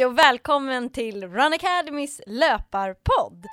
[0.00, 3.46] Hej och välkommen till Run Academys löparpodd!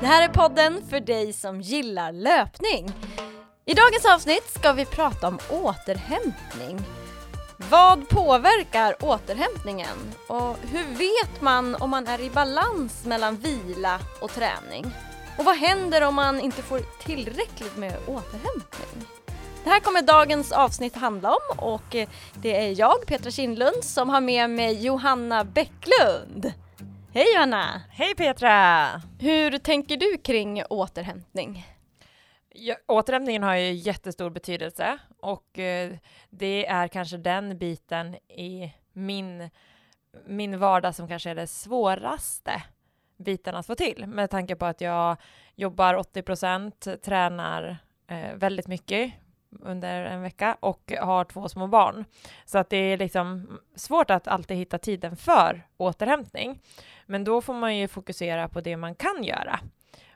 [0.00, 2.92] Det här är podden för dig som gillar löpning.
[3.64, 6.78] I dagens avsnitt ska vi prata om återhämtning.
[7.72, 10.14] Vad påverkar återhämtningen?
[10.28, 14.84] Och hur vet man om man är i balans mellan vila och träning?
[15.38, 19.06] Och vad händer om man inte får tillräckligt med återhämtning?
[19.64, 21.96] Det här kommer dagens avsnitt handla om och
[22.34, 26.52] det är jag, Petra Kindlund, som har med mig Johanna Bäcklund.
[27.14, 27.82] Hej Johanna!
[27.90, 28.86] Hej Petra!
[29.18, 31.66] Hur tänker du kring återhämtning?
[32.54, 35.92] Ja, återhämtningen har ju jättestor betydelse och eh,
[36.30, 39.50] det är kanske den biten i min,
[40.26, 42.62] min vardag som kanske är det svåraste
[43.16, 45.16] biten att få till med tanke på att jag
[45.54, 49.12] jobbar 80 procent, tränar eh, väldigt mycket
[49.60, 52.04] under en vecka och har två små barn.
[52.44, 56.60] Så att det är liksom svårt att alltid hitta tiden för återhämtning.
[57.06, 59.60] Men då får man ju fokusera på det man kan göra.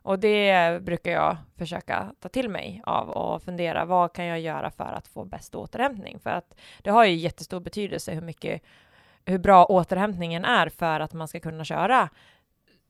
[0.07, 4.71] Och det brukar jag försöka ta till mig av och fundera vad kan jag göra
[4.71, 6.19] för att få bäst återhämtning?
[6.19, 8.63] För att det har ju jättestor betydelse hur mycket,
[9.25, 12.09] hur bra återhämtningen är för att man ska kunna köra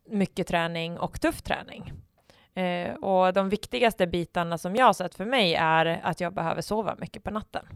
[0.08, 1.92] mycket träning och tuff träning.
[2.54, 6.62] Eh, och de viktigaste bitarna som jag har sett för mig är att jag behöver
[6.62, 7.66] sova mycket på natten.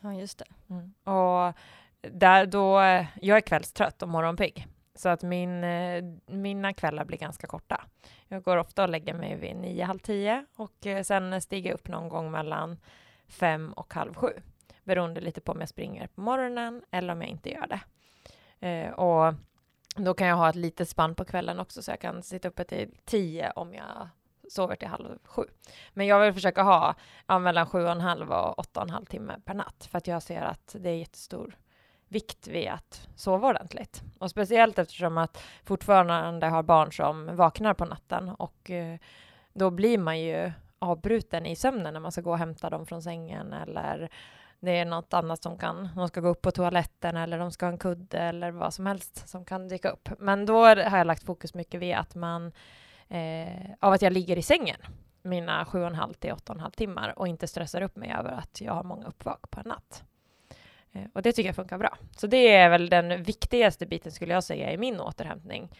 [0.00, 0.74] Ja, just det.
[0.74, 0.94] Mm.
[1.04, 1.54] Och
[2.00, 2.80] där då,
[3.20, 4.66] jag är kvällstrött och morgonpigg.
[4.94, 7.84] Så att min, eh, mina kvällar blir ganska korta.
[8.28, 11.74] Jag går ofta och lägger mig vid nio, halv tio och eh, sen stiger jag
[11.74, 12.78] upp någon gång mellan
[13.28, 14.32] fem och halv sju.
[14.84, 17.80] Beroende lite på om jag springer på morgonen eller om jag inte gör det.
[18.68, 19.34] Eh, och
[19.96, 22.64] då kan jag ha ett litet spann på kvällen också så jag kan sitta uppe
[22.64, 24.08] till tio om jag
[24.48, 25.42] sover till halv sju.
[25.92, 26.94] Men jag vill försöka ha
[27.26, 29.98] ja, mellan sju och en halv och åtta och en halv timme per natt för
[29.98, 31.56] att jag ser att det är jättestor
[32.12, 34.02] vikt vid att sova ordentligt.
[34.18, 38.98] Och speciellt eftersom att fortfarande har barn som vaknar på natten och eh,
[39.52, 43.02] då blir man ju avbruten i sömnen när man ska gå och hämta dem från
[43.02, 44.10] sängen eller
[44.60, 47.66] det är något annat som kan, de ska gå upp på toaletten eller de ska
[47.66, 50.08] ha en kudde eller vad som helst som kan dyka upp.
[50.18, 52.52] Men då har jag lagt fokus mycket vid att man,
[53.08, 54.78] eh, av att jag ligger i sängen
[55.22, 57.96] mina sju och en halv till åtta och en halv timmar och inte stressar upp
[57.96, 60.04] mig över att jag har många uppvak på en natt.
[60.92, 61.98] Eh, och det tycker jag funkar bra.
[62.16, 65.70] Så det är väl den viktigaste biten skulle jag säga i min återhämtning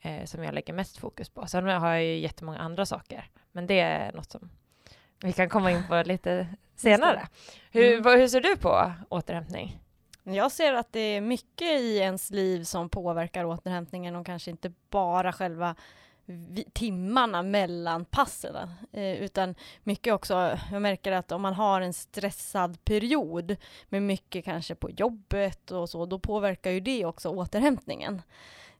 [0.00, 1.46] eh, som jag lägger mest fokus på.
[1.46, 4.50] Sen har jag ju jättemånga andra saker, men det är något som
[5.22, 6.46] vi kan komma in på lite
[6.76, 7.28] senare.
[7.70, 8.02] Hur, mm.
[8.02, 9.78] vad, hur ser du på återhämtning?
[10.22, 14.72] Jag ser att det är mycket i ens liv som påverkar återhämtningen och kanske inte
[14.90, 15.74] bara själva
[16.72, 18.56] timmarna mellan passen.
[18.92, 23.56] Eh, utan mycket också, jag märker att om man har en stressad period
[23.88, 28.22] med mycket kanske på jobbet och så, då påverkar ju det också återhämtningen.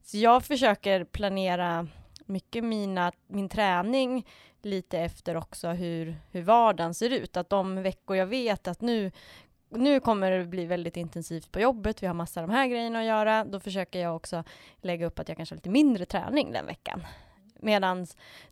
[0.02, 1.88] Så jag försöker planera
[2.24, 4.26] mycket mina, min träning
[4.62, 7.36] lite efter också hur, hur vardagen ser ut.
[7.36, 9.12] Att de veckor jag vet att nu
[9.68, 12.98] nu kommer det bli väldigt intensivt på jobbet, vi har massa av de här grejerna
[12.98, 14.44] att göra, då försöker jag också
[14.82, 17.06] lägga upp att jag kanske har lite mindre träning den veckan.
[17.60, 18.06] Medan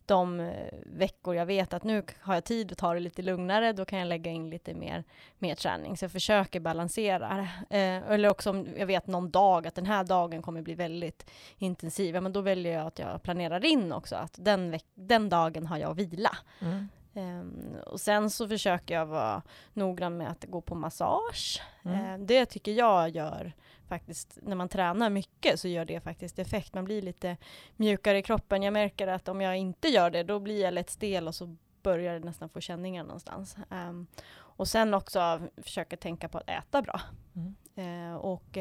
[0.07, 3.73] de eh, veckor jag vet att nu har jag tid att ta det lite lugnare,
[3.73, 5.05] då kan jag lägga in lite mer,
[5.39, 5.97] mer träning.
[5.97, 7.49] Så jag försöker balansera.
[7.71, 11.31] Eh, eller också om jag vet någon dag att den här dagen kommer bli väldigt
[11.59, 15.67] intensiv, ja, men då väljer jag att jag planerar in också att den, den dagen
[15.67, 16.37] har jag vila.
[16.61, 16.89] Mm.
[17.17, 19.43] Um, och sen så försöker jag vara
[19.73, 21.63] noggrann med att gå på massage.
[21.85, 22.21] Mm.
[22.21, 23.53] Uh, det tycker jag gör
[23.89, 26.75] faktiskt, när man tränar mycket så gör det faktiskt effekt.
[26.75, 27.37] Man blir lite
[27.77, 28.63] mjukare i kroppen.
[28.63, 31.57] Jag märker att om jag inte gör det, då blir jag lätt stel och så
[31.83, 33.57] börjar det nästan få känningar någonstans.
[33.71, 37.01] Um, och sen också försöka tänka på att äta bra.
[37.35, 37.55] Mm.
[37.79, 38.59] Uh, och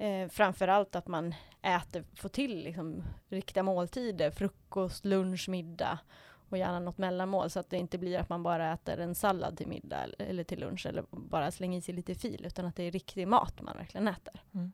[0.00, 5.98] uh, framförallt att man äter, får till liksom, riktiga måltider, frukost, lunch, middag
[6.48, 9.56] och gärna något mellanmål så att det inte blir att man bara äter en sallad
[9.56, 12.82] till middag eller till lunch eller bara slänger i sig lite fil utan att det
[12.82, 14.40] är riktig mat man verkligen äter.
[14.54, 14.72] Mm.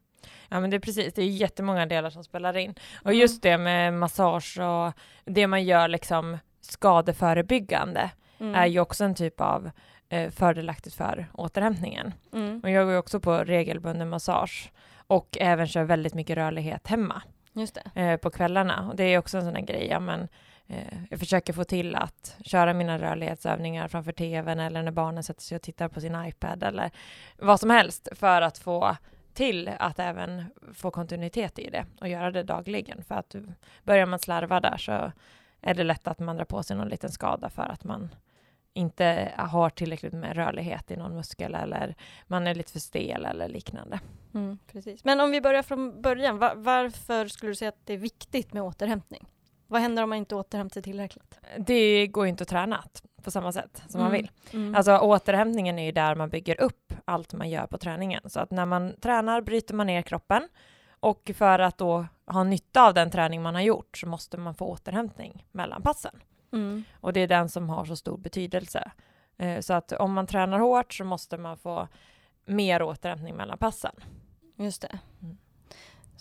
[0.49, 2.75] Ja men det är precis, det är jättemånga delar som spelar in.
[3.01, 3.19] Och mm.
[3.19, 4.93] just det med massage och
[5.25, 8.55] det man gör liksom skadeförebyggande mm.
[8.55, 9.71] är ju också en typ av
[10.09, 12.13] eh, fördelaktigt för återhämtningen.
[12.33, 12.61] Mm.
[12.61, 14.73] Och jag går också på regelbunden massage
[15.07, 17.23] och även kör väldigt mycket rörlighet hemma.
[17.53, 18.01] Just det.
[18.01, 18.89] Eh, på kvällarna.
[18.89, 20.29] Och det är också en sån här grej, ja men
[20.67, 25.43] Eh, jag försöker få till att köra mina rörlighetsövningar framför tvn eller när barnen sätter
[25.43, 26.91] sig och tittar på sin iPad eller
[27.39, 28.97] vad som helst för att få
[29.35, 30.45] till att även
[30.75, 33.05] få kontinuitet i det och göra det dagligen.
[33.05, 33.35] För att
[33.83, 35.13] börjar man slarva där så
[35.61, 38.15] är det lätt att man drar på sig någon liten skada för att man
[38.73, 41.95] inte har tillräckligt med rörlighet i någon muskel eller
[42.27, 44.01] man är lite för stel eller liknande.
[44.35, 45.05] Mm, precis.
[45.05, 48.63] Men om vi börjar från början, varför skulle du säga att det är viktigt med
[48.63, 49.27] återhämtning?
[49.75, 51.39] Vad händer om man inte återhämtar sig tillräckligt?
[51.59, 52.85] Det går ju inte att träna
[53.23, 54.03] på samma sätt som mm.
[54.03, 54.31] man vill.
[54.53, 54.75] Mm.
[54.75, 58.23] Alltså återhämtningen är ju där man bygger upp allt man gör på träningen.
[58.31, 60.49] Så att när man tränar bryter man ner kroppen
[60.89, 64.55] och för att då ha nytta av den träning man har gjort så måste man
[64.55, 66.15] få återhämtning mellan passen.
[66.53, 66.85] Mm.
[67.01, 68.93] Och det är den som har så stor betydelse.
[69.37, 71.89] Eh, så att om man tränar hårt så måste man få
[72.45, 73.95] mer återhämtning mellan passen.
[74.57, 74.99] Just det.
[75.23, 75.37] Mm.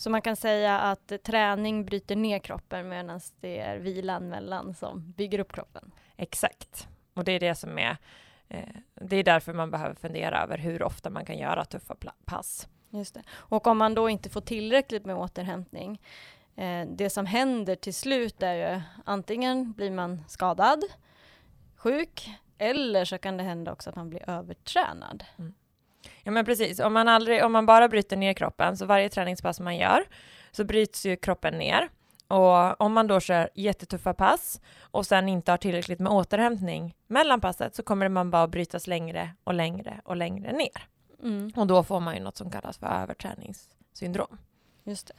[0.04, 5.12] Så man kan säga att träning bryter ner kroppen medan det är vilan mellan som
[5.12, 5.92] bygger upp kroppen.
[6.18, 6.88] Exakt.
[7.14, 7.98] Och det är det som är
[8.48, 11.96] eh, det är därför man behöver fundera över hur ofta man kan göra tuffa
[12.26, 12.68] pass.
[12.90, 13.24] Just det.
[13.30, 16.02] Och om man då inte får tillräckligt med återhämtning,
[16.56, 20.84] eh, det som händer till slut är ju antingen blir man skadad,
[21.76, 25.24] sjuk, eller så kan det hända också att man blir övertränad.
[25.38, 25.54] Mm.
[26.24, 29.60] Ja men precis, om man, aldrig, om man bara bryter ner kroppen, så varje träningspass
[29.60, 30.06] man gör,
[30.52, 31.90] så bryts ju kroppen ner.
[32.28, 37.42] Och om man då kör jättetuffa pass och sen inte har tillräckligt med återhämtning mellan
[37.42, 40.88] passet så kommer man bara brytas längre och längre och längre ner.
[41.24, 41.52] Mm.
[41.56, 44.38] Och då får man ju något som kallas för överträningssyndrom.
[44.84, 45.14] Just det.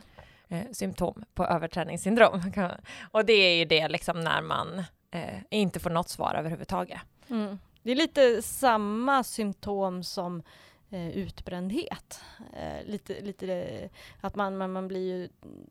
[0.57, 2.43] Eh, symptom på överträningssyndrom.
[3.11, 7.01] och det är ju det liksom när man eh, inte får något svar överhuvudtaget.
[7.29, 7.59] Mm.
[7.83, 10.43] Det är lite samma symptom som
[10.91, 12.21] utbrändhet.
[12.57, 13.89] Eh, lite, lite
[14.21, 15.29] att man, man, man blir ju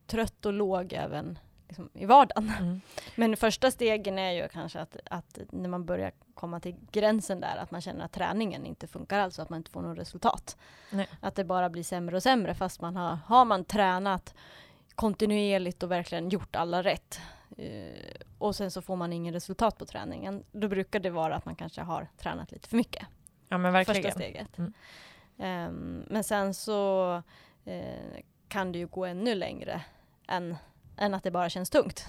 [0.08, 2.52] trött och låg även liksom, i vardagen.
[2.60, 2.82] Mm.
[3.16, 7.58] Men första stegen är ju kanske att, att när man börjar komma till gränsen där,
[7.58, 10.58] att man känner att träningen inte funkar alls, att man inte får något resultat.
[10.92, 11.08] Nej.
[11.20, 14.36] Att det bara blir sämre och sämre fast man har, har man tränat
[14.96, 17.20] kontinuerligt och verkligen gjort alla rätt
[18.38, 21.56] och sen så får man ingen resultat på träningen, då brukar det vara att man
[21.56, 23.08] kanske har tränat lite för mycket.
[23.54, 24.04] Ja men verkligen.
[24.04, 24.58] Första steget.
[24.58, 24.74] Mm.
[25.68, 27.14] Um, men sen så
[27.68, 29.82] uh, kan det ju gå ännu längre
[30.28, 30.56] än,
[30.98, 32.06] än att det bara känns tungt.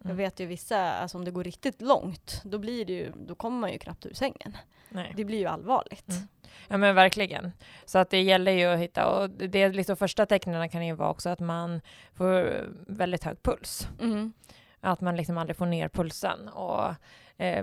[0.00, 0.08] Mm.
[0.08, 3.34] Jag vet ju vissa, alltså om det går riktigt långt, då, blir det ju, då
[3.34, 4.56] kommer man ju knappt ur sängen.
[4.88, 5.12] Nej.
[5.16, 6.08] Det blir ju allvarligt.
[6.08, 6.28] Mm.
[6.68, 7.52] Ja men verkligen.
[7.84, 11.10] Så att det gäller ju att hitta, och det liksom första tecknen kan ju vara
[11.10, 11.80] också att man
[12.14, 13.88] får väldigt hög puls.
[14.00, 14.32] Mm.
[14.80, 16.94] Att man liksom aldrig får ner pulsen och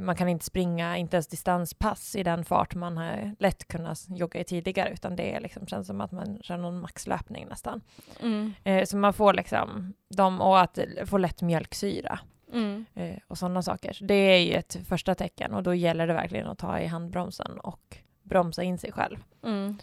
[0.02, 4.40] man kan inte springa, inte ens distanspass i den fart man har lätt kunnat jogga
[4.40, 7.82] i tidigare, utan det är liksom, känns som att man kör någon maxlöpning nästan.
[8.22, 8.54] Mm.
[8.64, 12.20] Eh, så man får liksom dem, och att få lätt mjölksyra.
[12.54, 12.86] Mm.
[12.94, 13.98] Eh, och sådana saker.
[14.02, 17.60] Det är ju ett första tecken och då gäller det verkligen att ta i handbromsen
[17.60, 19.18] och bromsa in sig själv.
[19.44, 19.78] Mm.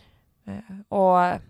[0.45, 1.41] Eh, och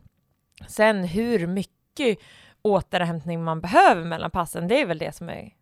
[0.69, 2.19] sen hur mycket
[2.63, 5.55] återhämtning man behöver mellan passen, det är väl det som är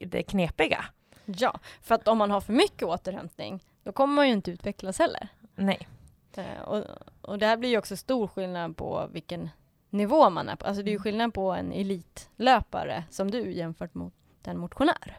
[0.00, 0.84] det knepiga.
[1.24, 4.98] Ja, för att om man har för mycket återhämtning, då kommer man ju inte utvecklas
[4.98, 5.28] heller.
[5.54, 5.88] Nej.
[6.36, 6.84] Eh, och,
[7.20, 9.50] och det här blir ju också stor skillnad på vilken
[9.90, 10.66] nivå man är på.
[10.66, 14.14] Alltså det är ju skillnad på en elitlöpare som du jämfört mot
[14.44, 15.18] en motionär.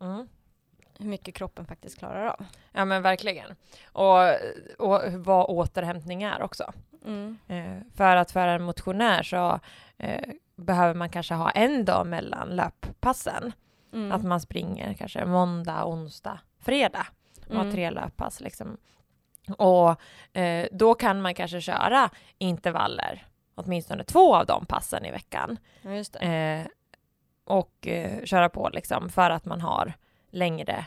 [0.00, 0.28] Mm.
[0.98, 2.44] Hur mycket kroppen faktiskt klarar av.
[2.72, 3.54] Ja men verkligen.
[3.92, 4.18] Och,
[4.78, 6.72] och vad återhämtning är också.
[7.04, 7.38] Mm.
[7.48, 9.60] Eh, för att för en motionär så
[9.96, 13.52] eh, behöver man kanske ha en dag mellan löppassen.
[13.96, 14.12] Mm.
[14.12, 17.06] Att man springer kanske måndag, onsdag, fredag
[17.48, 17.72] och har Mm.
[17.74, 18.40] tre löppass.
[18.40, 18.76] Liksom.
[19.58, 20.00] Och
[20.38, 25.58] eh, då kan man kanske köra intervaller, åtminstone två av de passen i veckan.
[25.82, 26.20] Ja.
[26.20, 26.66] Eh,
[27.44, 29.92] och eh, köra på liksom för att man har
[30.30, 30.86] längre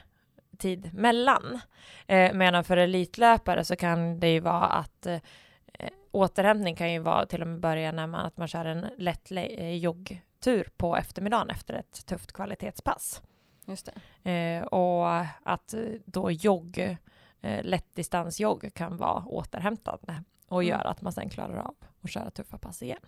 [0.58, 1.60] tid mellan.
[2.08, 5.20] Eh, medan för elitlöpare så kan det ju vara att eh,
[6.12, 9.32] återhämtning kan ju vara till och med börja när man, att man kör en lätt
[9.32, 9.76] eh,
[10.40, 13.22] joggtur på eftermiddagen efter ett tufft kvalitetspass.
[13.66, 13.90] Just
[14.24, 14.32] det.
[14.32, 16.98] Eh, och att eh, då jogg,
[17.42, 20.70] eh, lättdistansjogg kan vara återhämtande och Mm.
[20.78, 23.00] göra att man sen klarar av att köra tuffa pass igen.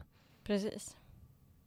[0.43, 0.97] Precis.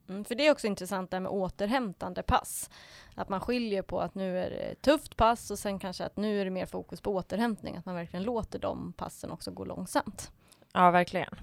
[0.09, 2.71] Mm, för det är också intressant det här med återhämtande pass.
[3.14, 6.40] Att man skiljer på att nu är det tufft pass och sen kanske att nu
[6.40, 7.76] är det mer fokus på återhämtning.
[7.76, 10.33] Att man verkligen låter de passen också gå långsamt.
[10.73, 11.35] Ja, verkligen.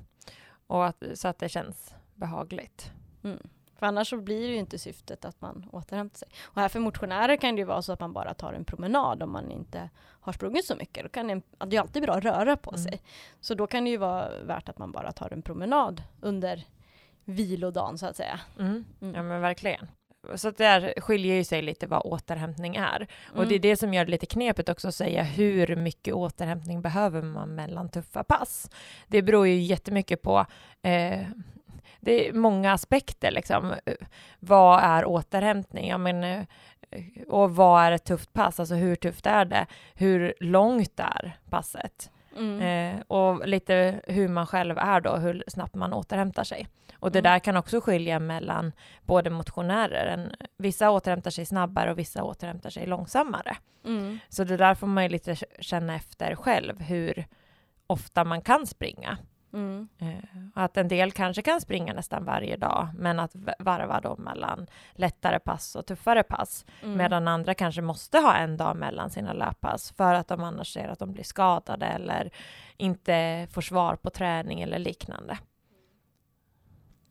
[0.68, 2.92] Och att, så att det känns behagligt.
[3.24, 3.40] Mm.
[3.82, 6.28] För annars så blir det ju inte syftet att man återhämtar sig.
[6.44, 9.24] Och här för motionärer kan det ju vara så att man bara tar en promenad
[9.24, 11.04] om man inte har sprungit så mycket.
[11.04, 12.84] Då kan det, det är alltid bra att röra på Mm.
[12.84, 13.02] sig.
[13.40, 16.64] Så då kan det ju vara värt att man bara tar en promenad under
[17.26, 18.40] vilodagen så att säga.
[18.60, 18.86] Mm.
[19.02, 19.16] Mm.
[19.16, 19.88] Ja, men verkligen.
[20.36, 22.96] så där skiljer ju sig lite vad återhämtning är.
[22.96, 23.40] Mm.
[23.40, 26.82] Och det är det som gör det lite knepigt också att säga hur mycket återhämtning
[26.82, 28.70] behöver man mellan tuffa pass.
[29.08, 30.46] Det beror ju jättemycket på
[30.82, 31.20] eh,
[32.00, 33.74] det är många aspekter liksom.
[34.40, 35.90] Vad är återhämtning?
[35.90, 36.44] Ja, men, eh,
[37.28, 38.60] och vad är ett tufft pass?
[38.60, 39.66] Alltså hur tufft är det?
[39.94, 42.12] Hur långt är passet?
[42.38, 42.62] Mm.
[42.62, 46.68] Eh, och lite hur man själv är då, hur snabbt man återhämtar sig.
[47.00, 47.32] Och det Mm.
[47.32, 48.72] där kan också skilja mellan
[49.06, 50.06] både motionärer.
[50.06, 53.58] En, vissa återhämtar sig snabbare och vissa återhämtar sig långsammare.
[53.86, 54.20] Mm.
[54.30, 57.26] Så det där får man ju lite känna efter själv, hur
[57.88, 59.18] ofta man kan springa.
[59.54, 59.88] Mm.
[60.00, 60.18] Eh,
[60.54, 65.40] att en del kanske kan springa nästan varje dag, men att varva då mellan lättare
[65.40, 66.66] pass och tuffare pass.
[66.84, 66.98] Mm.
[66.98, 70.88] Medan andra kanske måste ha en dag mellan sina löppass för att de annars ser
[70.88, 72.32] att de blir skadade eller
[72.78, 75.38] inte får svar på träning eller liknande.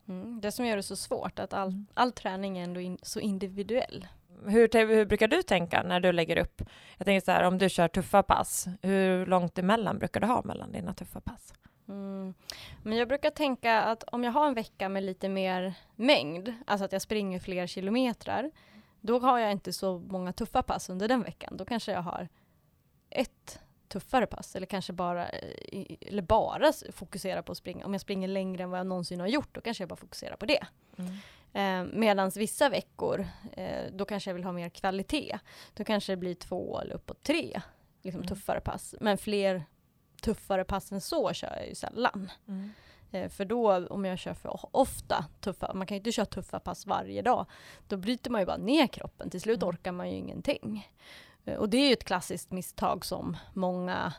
[0.09, 0.40] Mm.
[0.40, 1.87] Det som gör det så svårt, att all, Mm.
[1.94, 4.06] all träning är ändå in, så individuell.
[4.47, 6.62] Hur, hur brukar du tänka när du lägger upp?
[6.97, 10.42] Jag tänker så här, om du kör tuffa pass, hur långt emellan brukar du ha
[10.42, 11.54] mellan dina tuffa pass?
[11.90, 12.35] Mm.
[12.82, 16.85] Men jag brukar tänka att om jag har en vecka med lite mer mängd, alltså
[16.85, 18.50] att jag springer fler kilometrar,
[19.00, 21.56] då har jag inte så många tuffa pass under den veckan.
[21.56, 22.28] Då kanske jag har
[23.11, 27.87] ett tuffare pass eller kanske bara, eh, eller bara fokusera på att springa.
[27.87, 30.37] Om jag springer längre än vad jag någonsin har gjort, då kanske jag bara fokuserar
[30.37, 30.66] på det.
[31.52, 35.38] Eh, Medan vissa veckor, eh, då kanske jag vill ha mer kvalitet.
[35.75, 37.61] Då kanske det blir två eller uppåt tre
[38.02, 38.28] liksom, Mm.
[38.28, 38.94] tuffare pass.
[39.00, 39.64] Men fler
[40.20, 42.30] tuffare pass än så kör jag ju sällan.
[42.48, 42.70] Mm.
[43.10, 46.60] Eh, för då, om jag kör för ofta tuffa, man kan ju inte köra tuffa
[46.60, 47.46] pass varje dag,
[47.88, 49.30] då bryter man ju bara ner kroppen.
[49.30, 49.68] Till slut Mm.
[49.68, 50.88] orkar man ju ingenting.
[51.44, 54.12] Eh, och det är ju ett klassiskt misstag som många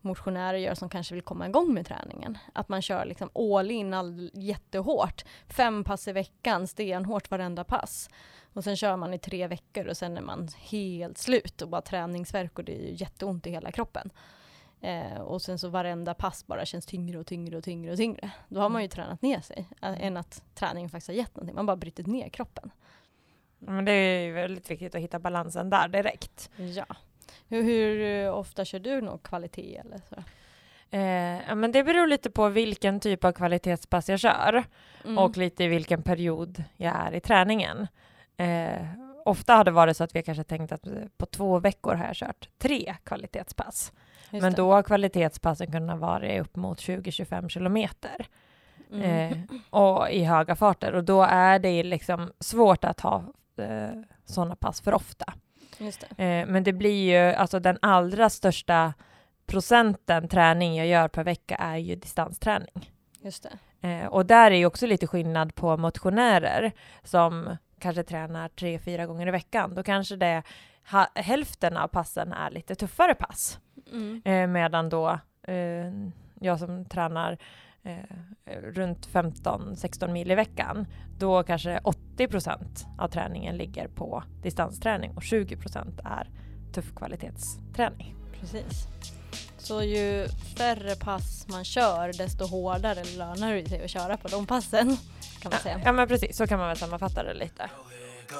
[0.00, 2.38] motionärer gör som kanske vill komma igång med träningen.
[2.52, 5.24] Att man kör liksom all in all, jättehårt.
[5.48, 8.10] Fem pass i veckan, stenhårt varenda pass.
[8.52, 11.80] Och sen kör man i tre veckor och sen är man helt slut och bara
[11.82, 14.10] träningsvärk och det är ju jätteont i hela kroppen.
[14.84, 18.30] Eh, och sen så varenda pass bara känns tyngre och tyngre och tyngre och tyngre.
[18.48, 21.54] Då har man ju tränat ner sig, äh, än att träningen faktiskt har gett någonting.
[21.54, 22.70] Man har bara brutit ner kroppen.
[23.58, 26.50] Men det är väldigt viktigt att hitta balansen där direkt.
[26.56, 26.86] Ja.
[27.48, 30.16] Hur, hur eh, ofta kör du någon kvalitet eller så?
[30.96, 34.64] Eh, ja, men det beror lite på vilken typ av kvalitetspass jag kör
[35.04, 35.18] Mm.
[35.18, 37.86] och lite i vilken period jag är i träningen.
[38.36, 38.86] Eh,
[39.24, 42.06] ofta har det varit så att vi kanske tänkt att eh, på två veckor har
[42.06, 43.92] jag kört tre kvalitetspass.
[44.30, 44.56] Just Men det.
[44.56, 48.26] då har kvalitetspassen kunnat vara upp mot 20-25 kilometer
[48.92, 49.32] Mm.
[49.32, 49.38] eh,
[49.70, 53.24] och i höga farter och då är det liksom svårt att ha
[53.58, 55.32] eh, sådana pass för ofta.
[55.78, 56.24] Det.
[56.24, 58.94] Eh, men det blir ju, alltså den allra största
[59.46, 62.92] procenten träning jag gör per vecka är ju distansträning.
[63.20, 63.46] Just.
[63.80, 69.06] Eh, och där är ju också lite skillnad på motionärer som kanske tränar tre, fyra
[69.06, 69.74] gånger i veckan.
[69.74, 70.42] Då kanske det
[70.90, 73.58] ha, hälften av passen är lite tuffare pass.
[73.92, 74.22] Mm.
[74.24, 75.92] Eh, medan då eh,
[76.40, 77.38] jag som tränar
[77.82, 77.98] eh,
[78.62, 80.86] runt 15-16 mil i veckan,
[81.18, 86.30] då kanske 80 procent av träningen ligger på distansträning och 20 procent är
[86.72, 88.14] tuff kvalitetsträning.
[88.40, 88.88] Precis.
[89.64, 94.46] Så ju färre pass man kör, desto hårdare lönar det sig att köra på de
[94.46, 94.96] passen.
[95.40, 95.80] Kan man säga.
[95.84, 97.70] Ja men precis, så kan man väl sammanfatta det lite.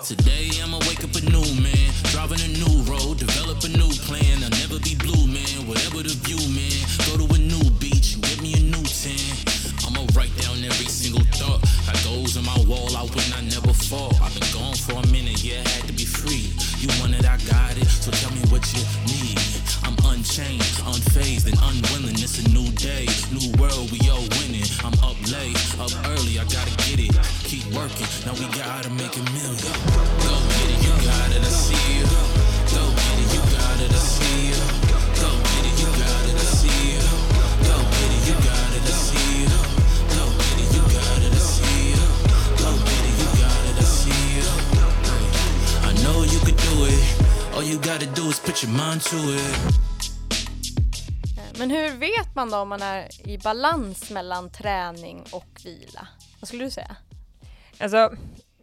[0.09, 4.37] Today I'ma wake up a new man, driving a new road, develop a new plan.
[4.45, 6.81] I'll never be blue man, whatever the view man.
[7.07, 9.35] Go to a new beach and give me a new tan.
[9.87, 11.61] I'ma write down every single thought.
[11.87, 14.13] Got goals on my wall, I win, I never fall.
[14.25, 16.47] I've been gone for a minute, yeah, had to be free.
[16.81, 19.39] You want it, I got it, so tell me what you need.
[20.25, 22.17] Unchained, unfazed, and unwilling.
[22.17, 24.65] It's a new day, new world, we all winning.
[24.81, 27.13] I'm up late, up early, I gotta get it.
[27.45, 29.75] Keep working, now we gotta make a million.
[30.25, 32.09] Go get it, you got it, I see you.
[32.73, 34.65] Go get it, you got it, I see you.
[35.21, 37.05] Go get it, you got it, I see you.
[37.69, 39.53] Go get it, you got it, I see you.
[40.09, 42.01] Go get it, you got it, I see you.
[42.65, 44.49] Go get it, you got it, I see you.
[45.85, 47.05] I know you could do it.
[47.53, 49.84] All you gotta do is put your mind to it.
[51.59, 56.09] Men hur vet man då om man är i balans mellan träning och vila?
[56.41, 56.97] Vad skulle du säga?
[57.81, 58.13] Alltså,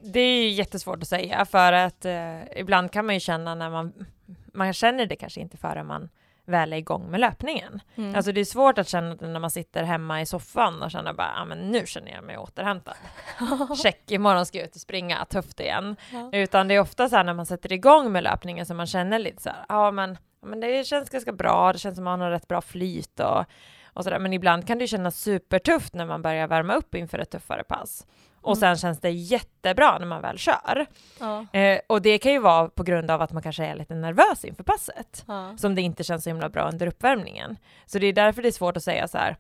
[0.03, 3.69] det är ju jättesvårt att säga för att eh, ibland kan man ju känna när
[3.69, 4.05] man,
[4.53, 6.09] man känner det kanske inte förrän man
[6.45, 7.81] väl är igång med löpningen.
[7.95, 8.15] Mm.
[8.15, 11.13] Alltså det är svårt att känna det när man sitter hemma i soffan och känner
[11.13, 12.95] bara, ja men nu känner jag mig återhämtad.
[13.83, 15.95] Check, imorgon ska jag ut och springa, tufft igen.
[16.11, 16.29] Ja.
[16.31, 19.19] Utan det är ofta så här när man sätter igång med löpningen som man känner
[19.19, 22.19] lite så här, ja men, ja, men det känns ganska bra, det känns som att
[22.19, 23.45] man har rätt bra flyt och,
[23.93, 24.19] och sådär.
[24.19, 28.05] Men ibland kan det kännas supertufft när man börjar värma upp inför ett tuffare pass.
[28.41, 28.59] Och Mm.
[28.59, 30.85] sen känns det jättebra när man väl kör.
[31.19, 31.45] Ja.
[31.59, 34.45] Eh, och det kan ju vara på grund av att man kanske är lite nervös
[34.45, 35.57] inför passet Ja.
[35.57, 37.57] som det inte känns så himla bra under uppvärmningen.
[37.85, 39.35] Så det är därför det är svårt att säga så här,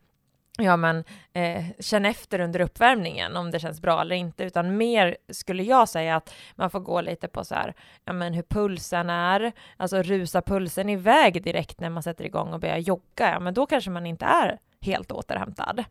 [0.57, 1.03] ja men
[1.33, 5.89] eh, känn efter under uppvärmningen om det känns bra eller inte, utan mer skulle jag
[5.89, 7.73] säga att man får gå lite på så här,
[8.05, 12.59] ja men hur pulsen är, alltså rusa pulsen iväg direkt när man sätter igång och
[12.59, 15.83] börjar jogga, ja men då kanske man inte är helt återhämtad.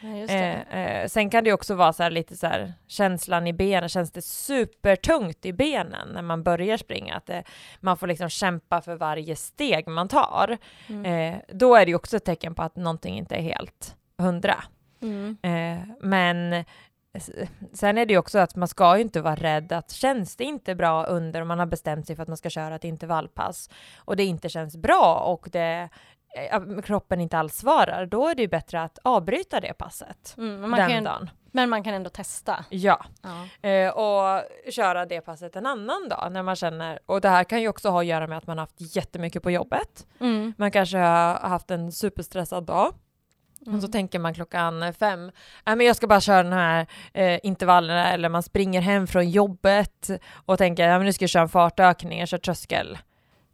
[0.00, 0.08] Ja.
[0.34, 3.88] Eh, eh, sen kan det också vara så här lite så här känslan i benen,
[3.88, 7.44] känns det supertungt i benen när man börjar springa, att det,
[7.80, 10.58] man får liksom kämpa för varje steg man tar.
[10.88, 11.34] Mm.
[11.34, 14.64] Eh, då är det också ett tecken på att någonting inte är helt hundra.
[15.02, 15.36] Mm.
[15.42, 16.64] Eh, men
[17.12, 17.30] s-
[17.72, 20.44] sen är det ju också att man ska ju inte vara rädd att känns det
[20.44, 23.70] inte bra under om man har bestämt sig för att man ska köra ett intervallpass
[23.98, 25.88] och det inte känns bra och det eh,
[26.84, 30.70] kroppen inte alls svarar, då är det ju bättre att avbryta det passet Mm.
[30.70, 31.30] Man den kan, dagen.
[31.52, 32.64] men man kan ändå testa.
[32.70, 33.04] Ja,
[33.62, 33.68] Ja.
[33.68, 34.42] eh, och
[34.72, 37.88] köra det passet en annan dag när man känner, och det här kan ju också
[37.90, 40.06] ha att göra med att man har haft jättemycket på jobbet.
[40.20, 40.54] Mm.
[40.58, 42.94] Man kanske har haft en superstressad dag
[43.66, 43.76] Mm.
[43.76, 45.30] och så tänker man klockan fem,
[45.66, 49.30] nej men jag ska bara köra de här eh, intervallerna eller man springer hem från
[49.30, 50.10] jobbet
[50.46, 52.98] och tänker, ja men nu ska jag köra en fartökning, jag kör tröskel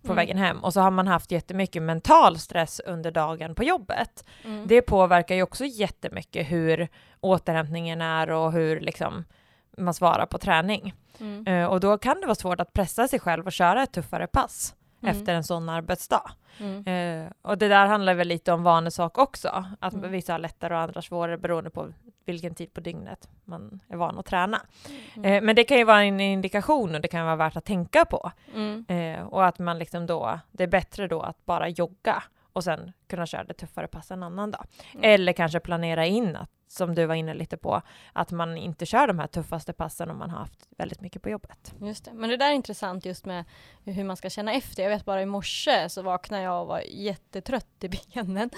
[0.07, 0.17] på Mm.
[0.17, 4.25] vägen hem och så har man haft jättemycket mental stress under dagen på jobbet.
[4.45, 4.67] Mm.
[4.67, 6.89] Det påverkar ju också jättemycket hur
[7.21, 9.25] återhämtningen är och hur liksom
[9.79, 10.95] man svarar på träning.
[11.21, 11.47] Mm.
[11.47, 14.27] Eh, och då kan det vara svårt att pressa sig själv och köra ett tuffare
[14.27, 15.17] pass Mm.
[15.17, 16.31] efter en sån arbetsdag.
[16.59, 16.87] Mm.
[17.25, 20.11] Eh, och det där handlar väl lite om vanesak också, att Mm.
[20.11, 21.89] vissa har lättare och andra svårare beroende på
[22.27, 24.61] vilken tid på dygnet man är van att träna.
[25.17, 25.33] Mm.
[25.33, 28.05] Eh, men det kan ju vara en indikation och det kan vara värt att tänka
[28.05, 28.33] på.
[28.55, 28.85] Mm.
[28.89, 32.93] Eh, och att man liksom då, det är bättre då att bara jogga och sen
[33.09, 34.67] kunna köra det tuffare pass en annan dag.
[34.95, 35.05] Mm.
[35.15, 39.07] Eller kanske planera in att, som du var inne lite på, att man inte kör
[39.07, 41.75] de här tuffaste passen om man har haft väldigt mycket på jobbet.
[41.81, 42.13] Just det.
[42.13, 43.45] Men det där är intressant just med
[43.85, 44.83] hur man ska känna efter.
[44.83, 48.51] Jag vet bara i morse så vaknade jag och var jättetrött i benen.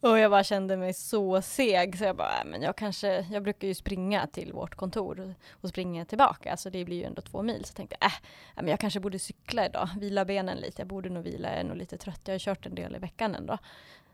[0.00, 3.42] Och jag bara kände mig så seg så jag bara, äh, men jag kanske, jag
[3.42, 7.42] brukar ju springa till vårt kontor och springa tillbaka så det blir ju ändå två
[7.42, 7.64] mil.
[7.64, 8.14] Så tänkte jag, äh,
[8.56, 10.80] äh, men jag kanske borde cykla idag, vila benen lite.
[10.80, 12.20] Jag borde nog vila, jag är nog lite trött.
[12.24, 13.58] Jag har kört en del i veckan ändå.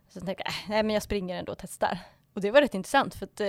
[0.09, 1.98] Så tänkte jag, äh, nej men jag springer ändå och testar.
[2.38, 3.48] Och det var rätt intressant för att eh,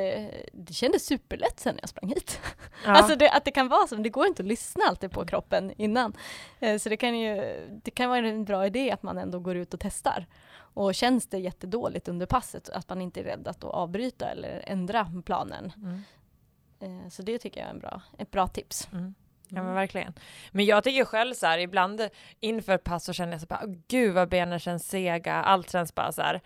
[0.53, 2.39] det kändes superlätt sen när jag sprang hit.
[2.85, 2.91] Ja.
[2.95, 5.73] Alltså det, att det kan vara så, det går inte att lyssna alltid på kroppen
[5.77, 6.13] innan.
[6.59, 7.35] Eh, så det kan ju
[7.83, 10.25] det kan vara en bra idé att man ändå går ut och testar.
[10.51, 15.11] Och känns det jättedåligt under passet, att man inte är rädd att avbryta eller ändra
[15.25, 15.71] planen.
[15.77, 16.03] Mm.
[17.03, 18.89] Eh, så det tycker jag är en bra, ett bra tips.
[18.91, 19.15] Mm.
[19.49, 20.13] Ja men verkligen.
[20.51, 23.73] Men jag tycker själv så här, ibland inför pass så känner jag så bara, "Åh,
[23.87, 26.41] gud vad benen känns sega, allt känns bara så här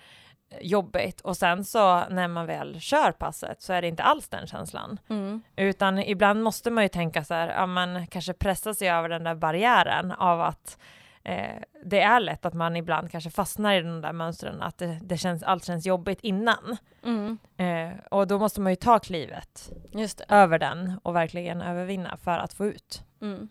[0.62, 1.22] jobbigt.
[1.22, 5.00] Och sen så när man väl kör passet så är det inte alls den känslan.
[5.10, 5.42] Mm.
[5.56, 9.24] Utan ibland måste man ju tänka så här, ja man kanske pressar sig över den
[9.24, 10.78] där barriären av att
[11.24, 15.00] eh, det är lätt att man ibland kanske fastnar i de där mönstren, att det,
[15.02, 16.78] det känns, allt känns jobbigt innan.
[17.04, 17.38] Mm.
[17.58, 19.72] Eh, och då måste man ju ta klivet
[20.30, 23.04] över den och verkligen övervinna för att få ut.
[23.22, 23.50] Mm.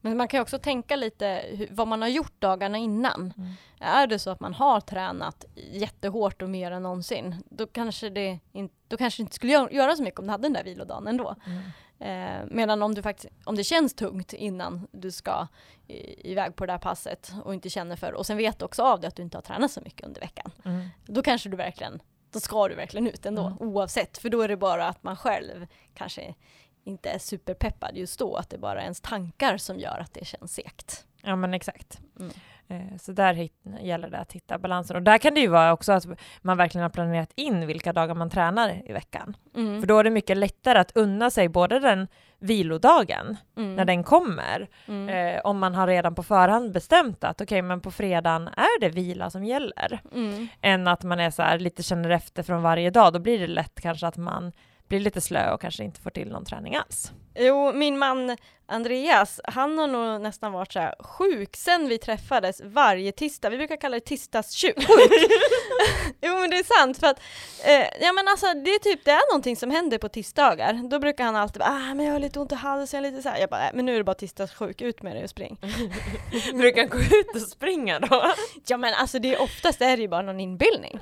[0.00, 3.32] Men man kan ju också tänka lite hur, vad man har gjort dagarna innan.
[3.36, 3.52] Mm.
[3.80, 8.38] Är det så att man har tränat jättehårt och mer än någonsin, då kanske det,
[8.52, 11.06] in, då kanske inte skulle gö- göra så mycket om du hade den där vilodagen
[11.06, 11.36] ändå.
[11.46, 11.62] Mm.
[11.98, 15.46] Eh, medan om, du faktiskt, om det känns tungt innan du ska
[15.86, 18.82] i, iväg på det där passet och inte känner för och sen vet du också
[18.82, 20.50] av det att du inte har tränat så mycket under veckan.
[20.64, 20.88] Mm.
[21.06, 23.58] Då kanske du verkligen, då ska du verkligen ut ändå Mm.
[23.60, 24.18] oavsett.
[24.18, 26.34] För då är det bara att man själv kanske
[26.84, 30.24] inte är superpeppad just då, att det bara är ens tankar som gör att det
[30.26, 31.06] känns segt.
[31.22, 32.00] Ja men exakt.
[32.20, 32.32] Mm.
[32.68, 33.48] Eh, Så där
[33.80, 34.96] gäller det att hitta balansen.
[34.96, 36.06] Och där kan det ju vara också att
[36.42, 39.36] man verkligen har planerat in vilka dagar man tränar i veckan.
[39.56, 39.80] Mm.
[39.80, 43.74] För då är det mycket lättare att unna sig både den vilodagen, Mm.
[43.76, 45.08] när den kommer, Mm.
[45.36, 48.88] eh, om man har redan på förhand bestämt att okej, men på fredagen är det
[48.88, 50.00] vila som gäller.
[50.14, 50.48] Mm.
[50.60, 53.46] Än att man är så här, lite känner efter från varje dag, då blir det
[53.46, 54.52] lätt kanske att man
[54.88, 57.12] blir lite slö och kanske inte får till någon träning alls.
[57.34, 62.60] Jo, min man Andreas, han har nog nästan varit så här sjuk sen vi träffades
[62.64, 63.50] varje tisdag.
[63.50, 64.76] Vi brukar kalla det tisdagssjuk.
[66.20, 67.20] jo men det är sant för att,
[67.64, 70.88] eh, ja men alltså det är typ, det är någonting som händer på tisdagar.
[70.90, 73.28] Då brukar han alltid bara, ah men jag har lite ont i halsen, lite så
[73.28, 73.38] här.
[73.38, 75.58] Jag bara, "Nej, men nu är det bara tisdagssjuk, ut med dig och spring.
[76.54, 78.32] Brukar gå ut och springa då?
[78.66, 81.00] Ja men alltså det är oftast är det ju bara någon inbildning.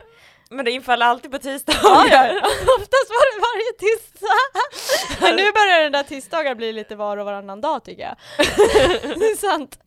[0.53, 1.81] Men det infaller alltid på tisdagar.
[1.85, 2.33] Ja, ja.
[2.79, 4.27] Oftast var det varje tisdag.
[5.21, 8.17] Men nu börjar den där tisdagar bli lite var och varannan dag tycker jag.
[9.03, 9.79] det är sant.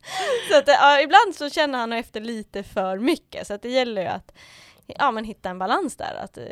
[0.51, 4.01] Så att, ja, ibland så känner han efter lite för mycket så att det gäller
[4.01, 4.31] ju att
[4.87, 6.15] ja, men hitta en balans där.
[6.23, 6.43] Att, eh,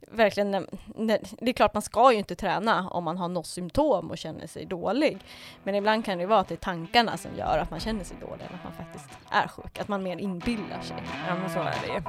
[0.00, 0.66] verkligen,
[1.40, 4.46] det är klart man ska ju inte träna om man har något symptom och känner
[4.46, 5.18] sig dålig.
[5.62, 8.16] Men ibland kan det vara att det är tankarna som gör att man känner sig
[8.20, 10.96] dålig, än att man faktiskt är sjuk, att man mer inbillar sig.
[11.28, 12.02] Ja men så är det ju.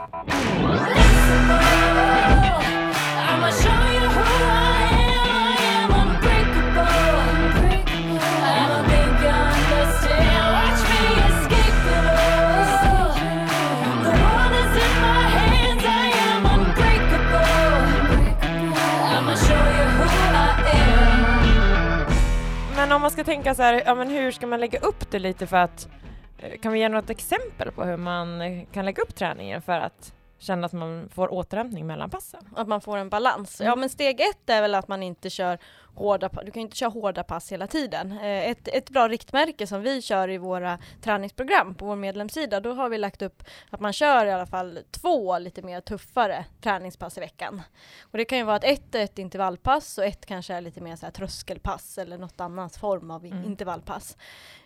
[22.91, 25.19] Men om man ska tänka så här, ja men hur ska man lägga upp det
[25.19, 25.89] lite för att
[26.37, 29.79] eh, kan vi ge något exempel på hur man eh, kan lägga upp träningen för
[29.79, 32.39] att känna att man får återhämtning mellan passen?
[32.55, 33.61] Att man får en balans.
[33.63, 35.57] Ja men steg ett är väl att man inte kör
[35.95, 38.11] hårda, du kan inte köra hårda pass hela tiden.
[38.11, 42.73] Eh, Ett, ett bra riktmärke som vi kör i våra träningsprogram på vår medlemssida, då
[42.73, 47.17] har vi lagt upp att man kör i alla fall två lite mer tuffare träningspass
[47.17, 47.61] i veckan.
[48.01, 50.81] Och det kan ju vara att ett är ett intervallpass och ett kanske är lite
[50.81, 53.45] mer så tröskelpass eller något annat form av Mm.
[53.45, 54.17] intervallpass.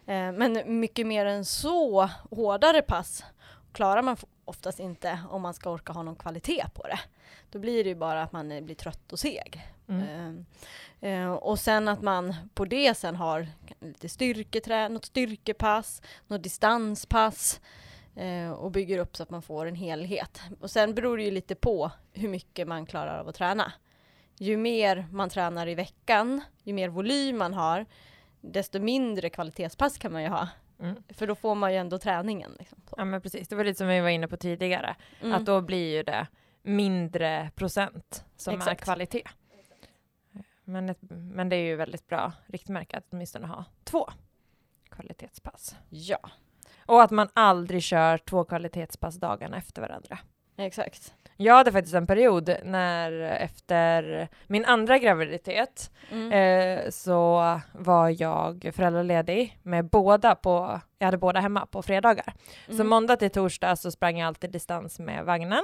[0.08, 3.24] Eh, Men mycket mer än så hårdare pass
[3.74, 7.00] klarar man oftast inte om man ska orka ha någon kvalitet på det.
[7.50, 9.68] Då blir det ju bara att man eh, blir trött och seg.
[9.88, 10.46] Mm.
[11.02, 13.48] Eh, och sen att man på det sen har
[13.80, 17.62] lite styrketrä, något styrkepass, något distanspass
[18.16, 20.42] eh, och bygger upp så att man får en helhet.
[20.60, 23.74] Och sen beror det ju lite på hur mycket man klarar av att träna.
[24.38, 27.86] Ju mer man tränar i veckan, ju mer volym man har,
[28.42, 30.48] desto mindre kvalitetspass kan man ju ha.
[30.80, 31.04] Mm.
[31.10, 32.56] För då får man ju ändå träningen.
[32.60, 32.82] Liksom.
[32.98, 35.34] Ja men precis, det var lite som vi var inne på tidigare, Mm.
[35.36, 36.28] att då blir ju det
[36.62, 38.84] mindre procent som är Exakt.
[38.84, 39.24] kvalitet.
[40.64, 44.10] Men, ett, men det är ju väldigt bra riktmärke att åtminstone ha två
[44.90, 45.76] kvalitetspass.
[45.90, 46.20] Ja,
[46.86, 50.20] Och att man aldrig kör två kvalitetspass dagarna efter varandra.
[50.58, 51.14] exakt.
[51.38, 56.32] Jag hade faktiskt en period när efter min andra graviditet Mm.
[56.32, 62.34] eh, så var jag föräldraledig med båda på, jag hade båda hemma på fredagar.
[62.68, 62.88] Så Mm.
[62.88, 65.64] måndag till torsdag så sprang jag alltid distans med vagnen.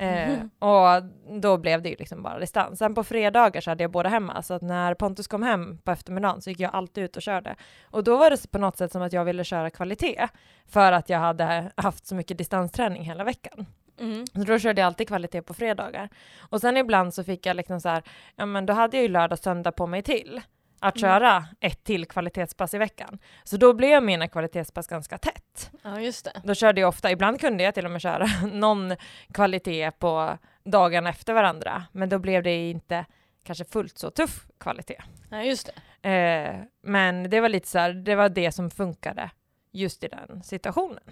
[0.00, 0.50] Eh, Mhm.
[0.58, 1.02] och
[1.40, 2.78] då blev det ju liksom bara distans.
[2.78, 5.90] Sen på fredagar så hade jag båda hemma, så att när Pontus kom hem på
[5.90, 7.54] eftermiddagen så gick jag alltid ut och körde.
[7.90, 10.28] Och då var det på något sätt som att jag ville köra kvalitet,
[10.66, 13.66] för att jag hade haft så mycket distansträning hela veckan.
[14.00, 14.26] Mm.
[14.26, 16.08] Så då körde jag alltid kvalitet på fredagar.
[16.38, 18.02] Och sen ibland så fick jag liksom så här,
[18.36, 20.40] ja men då hade jag ju lördag söndag på mig till
[20.80, 21.08] att Mm.
[21.10, 23.18] köra ett till kvalitetspass i veckan.
[23.44, 25.70] Så då blev mina kvalitetspass ganska tätt.
[25.82, 26.40] Ja, just det.
[26.44, 28.96] Då körde jag ofta, ibland kunde jag till och med köra någon
[29.34, 33.04] kvalitet på dagarna efter varandra, men då blev det inte
[33.44, 35.02] kanske fullt så tuff kvalitet.
[35.30, 35.70] Ja, just
[36.02, 36.10] det.
[36.10, 39.30] Eh, men det var lite så här, det var det som funkade
[39.72, 41.02] just i den situationen.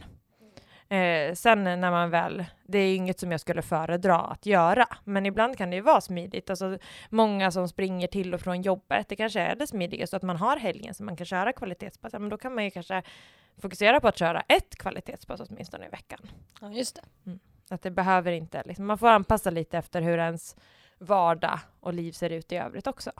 [0.88, 5.26] Eh, sen när man väl, det är inget som jag skulle föredra att göra, men
[5.26, 6.50] ibland kan det ju vara smidigt.
[6.50, 6.78] Alltså,
[7.10, 10.56] många som springer till och från jobbet, det kanske är det smidigaste att man har
[10.56, 12.12] helgen så man kan köra kvalitetspass.
[12.12, 13.02] Men då kan man ju kanske
[13.62, 16.20] fokusera på att köra ett kvalitetspass åtminstone i veckan.
[16.60, 17.38] Ja, just det.
[17.70, 20.56] Att det behöver inte, liksom, man får anpassa lite efter hur ens
[20.98, 23.12] vardag och liv ser ut i övrigt också.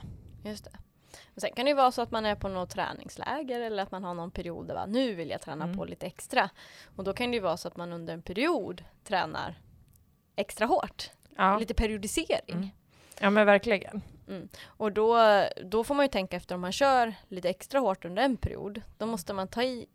[0.45, 0.79] Just det.
[1.37, 3.91] Och sen kan det ju vara så att man är på något träningsläger eller att
[3.91, 5.77] man har någon period där va, nu vill jag träna Mm.
[5.77, 6.51] på lite extra.
[6.97, 9.55] Och då kan det ju vara så att man under en period tränar
[10.37, 11.11] extra hårt.
[11.37, 12.57] Ja, Lite periodisering.
[12.57, 12.69] Mm.
[13.21, 14.03] ja men verkligen.
[14.67, 15.19] Och då,
[15.65, 18.83] då får man ju tänka efter om man kör lite extra hårt under en period.
[18.99, 19.87] Då måste man ta i,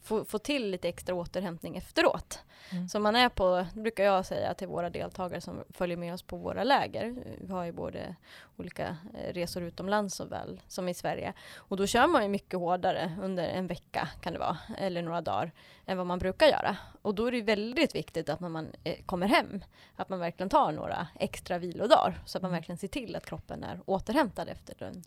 [0.00, 2.38] få, få till lite extra återhämtning efteråt.
[2.70, 2.88] Mm.
[2.88, 6.22] Så man är på, det brukar jag säga till våra deltagare som följer med oss
[6.22, 7.16] på våra läger.
[7.40, 8.16] Vi har ju både
[8.56, 11.32] olika eh, resor utomlands såväl som i Sverige.
[11.56, 15.20] Och då kör man ju mycket hårdare under en vecka kan det vara, eller några
[15.20, 15.52] dagar,
[15.86, 16.76] än vad man brukar göra.
[17.02, 19.64] Och då är det väldigt viktigt att när man eh, kommer hem,
[19.96, 22.58] att man verkligen tar några extra vilodagar, så att man Mm.
[22.60, 25.02] verkligen ser till att kroppen är återhämtad efter den,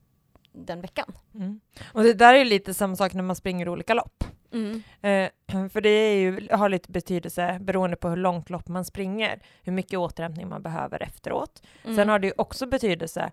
[0.51, 1.13] den veckan.
[1.35, 1.59] Mm.
[1.93, 4.23] Och det där är ju lite samma sak när man springer olika lopp.
[5.01, 9.39] Eh, för det är ju, har lite betydelse beroende på hur långt lopp man springer,
[9.63, 11.63] hur mycket återhämtning man behöver efteråt.
[11.83, 11.95] Mm.
[11.95, 13.31] Sen har det ju också betydelse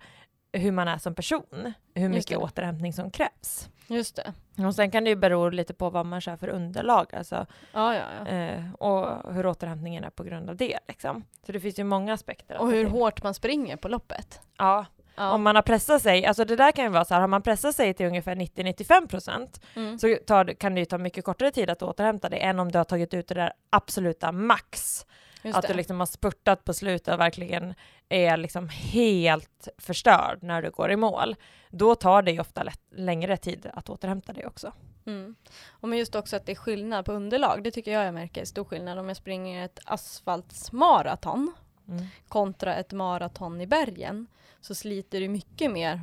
[0.52, 2.36] hur man är som person, hur mycket det.
[2.36, 3.68] återhämtning som krävs.
[3.86, 4.64] Just det.
[4.66, 7.94] Och sen kan det ju bero lite på vad man kör för underlag, alltså, Ja,
[7.94, 8.28] ja, ja.
[8.28, 10.78] eh, och hur återhämtningen är på grund av det.
[10.88, 11.24] Liksom.
[11.46, 12.58] Så det finns ju många aspekter.
[12.58, 12.92] Och hur till.
[12.92, 14.40] hårt man springer på loppet.
[14.58, 15.30] Ja, Ja.
[15.30, 17.42] om man har pressat sig, alltså det där kan ju vara så här, har man
[17.42, 19.98] pressat sig till ungefär 90-95 procent Mm.
[19.98, 22.78] så tar, kan det ju ta mycket kortare tid att återhämta dig än om du
[22.78, 25.06] har tagit ut det där absoluta max.
[25.44, 25.68] Just att det.
[25.68, 27.74] du liksom har spurtat på slutet och verkligen
[28.08, 31.36] är liksom helt förstörd när du går i mål.
[31.70, 34.72] Då tar det ju ofta lätt, längre tid att återhämta dig också.
[35.06, 35.34] Mm.
[35.70, 38.44] Och men just också att det är skillnad på underlag, det tycker jag jag märker
[38.44, 41.52] stor skillnad om jag springer ett asfaltsmaraton
[41.88, 42.06] Mm.
[42.28, 44.26] kontra ett maraton i bergen
[44.62, 46.00] så sliter det mycket mer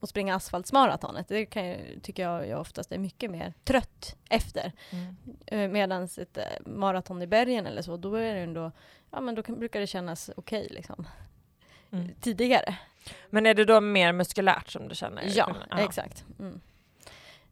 [0.00, 1.28] att springa asfaltsmaratonet.
[1.28, 4.72] Det kan tycker jag, jag oftast är mycket mer trött efter.
[4.90, 5.72] Mm.
[5.72, 8.72] Medan ett eh, maraton i bergen eller så, då är det ändå,
[9.10, 11.06] ja men då kan, brukar det kännas okej liksom.
[11.90, 12.10] Mm.
[12.20, 12.78] Tidigare.
[13.30, 15.22] Men är det då mer muskulärt som du känner?
[15.26, 15.78] Ja, Ja.
[15.84, 16.24] exakt.
[16.38, 16.60] Mm.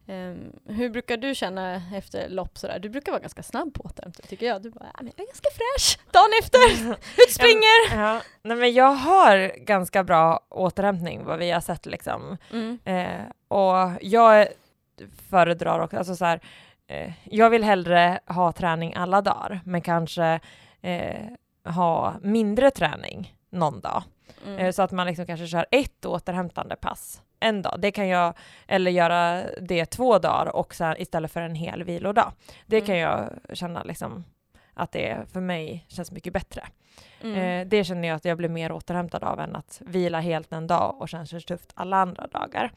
[0.06, 2.78] Ehm, hur brukar du känna efter lopp sådär?
[2.78, 4.62] Du brukar vara ganska snabb på återhämtning tycker jag.
[4.62, 6.90] Du bara, "Ja, men jag är ganska fräsch dagen efter,
[7.22, 7.96] ut springer!
[8.04, 12.36] Ja, nej men jag har ganska bra återhämtning vad vi har sett liksom.
[12.52, 12.78] Mm.
[12.84, 14.48] Eh, och jag
[15.30, 16.40] föredrar också, alltså så här,
[16.86, 20.40] eh, jag vill hellre ha träning alla dagar, men kanske
[20.82, 21.26] eh,
[21.64, 24.02] ha mindre träning någon dag.
[24.46, 24.58] Mm.
[24.58, 27.74] Eh, så att man liksom kanske kör ett återhämtande pass en dag.
[27.78, 28.34] Det kan jag,
[28.66, 32.32] eller göra det två dagar och sen, istället för en hel vilodag.
[32.66, 33.08] Det kan Mm.
[33.08, 34.24] jag känna liksom
[34.74, 36.62] att det för mig känns mycket bättre.
[37.22, 37.38] Mm.
[37.38, 40.66] Eh, det känner jag att jag blir mer återhämtad av än att vila helt en
[40.66, 42.70] dag och sen känns tufft alla andra dagar.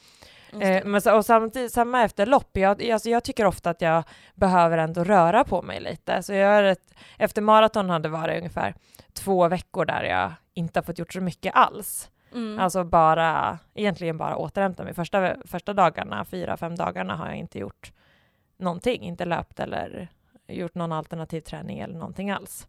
[0.61, 4.03] Eh, men så, och samtidigt, samma efter lopp, jag, alltså jag tycker ofta att jag
[4.35, 6.23] behöver ändå röra på mig lite.
[6.23, 8.73] Så jag har ett, efter maraton hade det varit ungefär
[9.13, 12.09] två veckor där jag inte har fått gjort så mycket alls.
[12.33, 12.59] Mm.
[12.59, 14.93] Alltså bara, egentligen bara återhämta mig.
[14.93, 17.91] Första, första dagarna, fyra, fem dagarna har jag inte gjort
[18.57, 20.07] någonting, inte löpt eller
[20.47, 22.67] gjort någon alternativ träning eller någonting alls.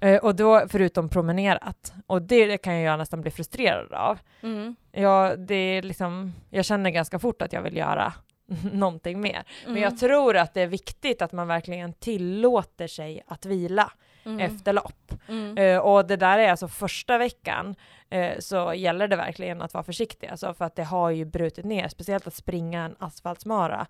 [0.00, 4.18] Eh, och då, förutom promenerat, och det, det kan jag nästan bli frustrerad av.
[4.42, 4.76] Mm.
[4.92, 8.12] Jag, det är liksom, jag känner ganska fort att jag vill göra
[8.72, 9.42] någonting mer.
[9.64, 9.82] Men Mm.
[9.82, 13.92] jag tror att det är viktigt att man verkligen tillåter sig att vila
[14.24, 14.40] Mm.
[14.40, 15.12] efter lopp.
[15.28, 15.58] Mm.
[15.58, 17.74] Eh, och det där är alltså första veckan
[18.10, 21.64] eh, så gäller det verkligen att vara försiktig, alltså för att det har ju brutit
[21.64, 23.86] ner, speciellt att springa en asfaltsmara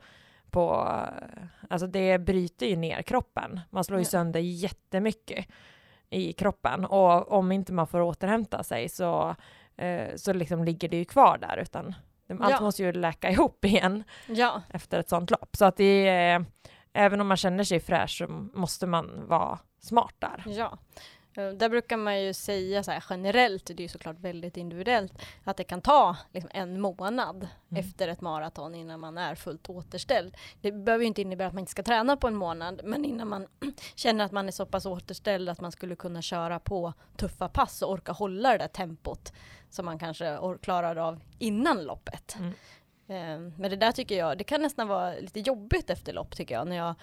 [0.50, 3.60] på, eh, alltså det bryter ju ner kroppen.
[3.70, 5.46] Man slår ju sönder jättemycket
[6.10, 9.34] i kroppen och om inte man får återhämta sig så,
[9.76, 11.94] eh, så liksom ligger det ju kvar där utan
[12.40, 12.60] allt Ja.
[12.60, 15.56] måste ju läka ihop igen Ja, efter ett sånt lopp.
[15.56, 16.44] Så att det är,
[16.92, 20.42] även om man känner sig fräsch så måste man vara smart där.
[20.46, 20.78] ja.
[21.34, 25.12] Eh, Där brukar man ju säga så här generellt, det är ju såklart väldigt individuellt,
[25.44, 27.84] att det kan ta liksom en månad Mm.
[27.84, 30.36] efter ett maraton innan man är fullt återställd.
[30.60, 33.28] Det behöver ju inte innebära att man inte ska träna på en månad, men innan
[33.28, 33.46] man
[33.94, 37.82] känner att man är så pass återställd att man skulle kunna köra på tuffa pass
[37.82, 39.32] och orka hålla det där tempot
[39.70, 42.36] som man kanske klarar av innan loppet.
[42.38, 42.52] Mm.
[43.12, 46.54] Eh, Men det där tycker jag, det kan nästan vara lite jobbigt efter lopp tycker
[46.54, 46.68] jag.
[46.68, 46.94] När, jag,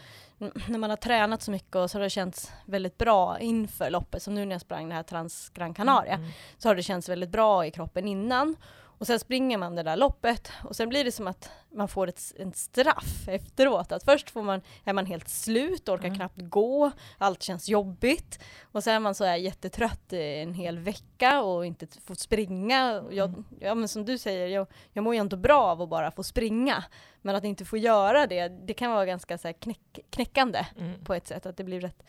[0.67, 4.23] när man har tränat så mycket och så har det känts väldigt bra inför loppet.
[4.23, 6.13] Som nu när jag sprang det här Trans Gran Canaria.
[6.13, 6.29] Mm.
[6.57, 8.55] Så har det känts väldigt bra i kroppen innan.
[8.99, 12.07] Och sen springer man det där loppet och sen blir det som att man får
[12.07, 13.91] ett, en straff efteråt.
[13.91, 16.15] Att först får man, är man helt slut, orkar Mm.
[16.17, 18.39] knappt gå, allt känns jobbigt.
[18.71, 23.03] Och sen är man så här jättetrött en hel vecka och inte får springa.
[23.11, 23.45] Jag, Mm.
[23.59, 26.23] ja men som du säger, jag, jag mår ju inte bra av att bara få
[26.23, 26.83] springa.
[27.21, 31.03] Men att inte få göra det, det kan vara ganska så knäck, knäckande Mm.
[31.05, 31.45] på ett sätt.
[31.45, 32.03] Att det blir rätt,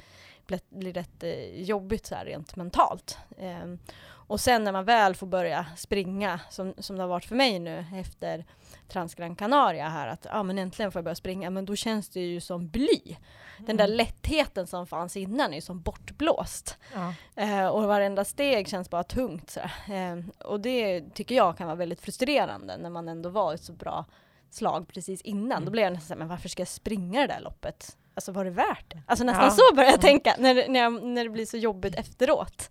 [0.50, 3.18] blir, blir rätt eh, jobbigt så här rent mentalt.
[3.38, 7.36] Ehm, och sen när man väl får börja springa, som, som det har varit för
[7.36, 8.44] mig nu efter
[8.88, 12.20] Transgran Canaria här, att ja, men äntligen får jag börja springa, men då känns det
[12.20, 13.16] ju som bly.
[13.58, 13.96] Den där Mm.
[13.96, 16.76] lättheten som fanns innan är ju som bortblåst.
[16.94, 17.14] Ja.
[17.42, 19.50] Eh, och varenda steg känns bara tungt.
[19.50, 19.60] Så
[19.92, 23.72] eh, och det tycker jag kan vara väldigt frustrerande när man ändå var ett så
[23.72, 24.04] bra
[24.50, 25.52] slag precis innan.
[25.52, 25.64] Mm.
[25.64, 27.96] Då blir jag nästan såhär, men varför ska jag springa det där loppet?
[28.20, 29.02] Alltså var det värt det?
[29.06, 29.50] Alltså nästan Ja.
[29.50, 32.70] så börjar jag tänka när, när, jag, när det blir så jobbigt efteråt.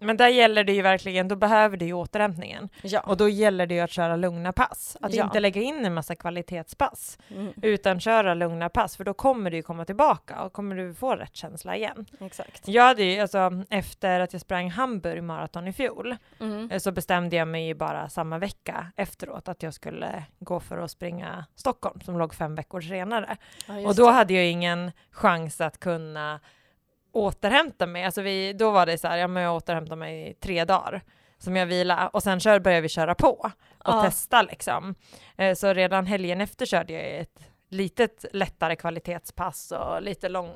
[0.00, 2.68] Men där gäller det ju verkligen, då behöver du ju återhämtningen.
[2.82, 3.00] Ja.
[3.00, 4.96] Och då gäller det ju att köra lugna pass.
[5.00, 5.24] Att Ja.
[5.24, 9.56] inte lägga in en massa kvalitetspass, Mm, utan köra lugna pass, för då kommer du
[9.56, 12.06] ju komma tillbaka och kommer du få rätt känsla igen.
[12.20, 12.68] exakt.
[12.68, 16.70] Jag hade ju, alltså efter att jag sprang Hamburg maraton i fjol, Mm.
[16.70, 20.78] eh, så bestämde jag mig ju bara samma vecka efteråt att jag skulle gå för
[20.78, 23.36] att springa Stockholm, som låg fem veckor senare.
[23.66, 24.12] Ja, Och då det.
[24.12, 24.67] hade jag ingen
[25.10, 26.40] chans att kunna
[27.12, 28.04] återhämta mig.
[28.04, 31.02] Alltså vi, då var det så här, ja men jag återhämtar mig i tre dagar
[31.38, 33.50] som jag vila och sen kör, började vi köra på och
[33.84, 34.02] Ja.
[34.02, 34.94] testa liksom.
[35.36, 37.38] Eh, Så redan helgen efter körde jag ett
[37.70, 40.48] litet lättare kvalitetspass och lite lång,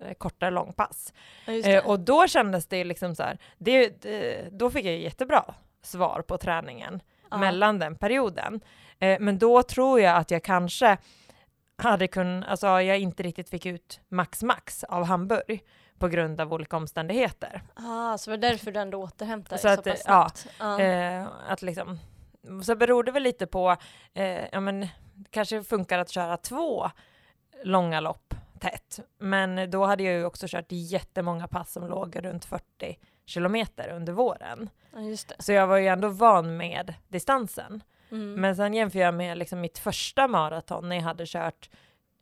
[0.00, 1.12] eh, kortare långpass.
[1.46, 1.52] Ja.
[1.52, 5.44] Eh, och då kändes det liksom så här, det, det, då fick jag jättebra
[5.82, 7.36] svar på träningen Ja.
[7.36, 8.60] mellan den perioden.
[8.98, 10.96] Eh, men då tror jag att jag kanske
[11.82, 15.64] hade kunnat, alltså jag inte riktigt fick ut max max av Hamburg
[15.98, 17.62] på grund av olika omständigheter.
[17.74, 20.56] Ah, så det var därför du ändå återhämtade Så dig så, att, pass ja, snabbt?
[20.58, 20.80] Ja.
[20.80, 21.98] Eh, att liksom,
[22.64, 23.76] så beror det väl lite på,
[24.14, 24.80] eh, ja men
[25.14, 26.90] det kanske funkar att köra två
[27.64, 29.00] långa lopp tätt.
[29.18, 32.62] Men då hade jag ju också kört jättemånga pass som låg runt 40
[33.26, 34.70] kilometer under våren.
[34.92, 35.34] Ja, just det.
[35.38, 37.82] Så jag var ju ändå van med distansen.
[38.12, 38.40] Mm.
[38.40, 41.70] Men sen jämför jag med liksom mitt första maraton när jag hade kört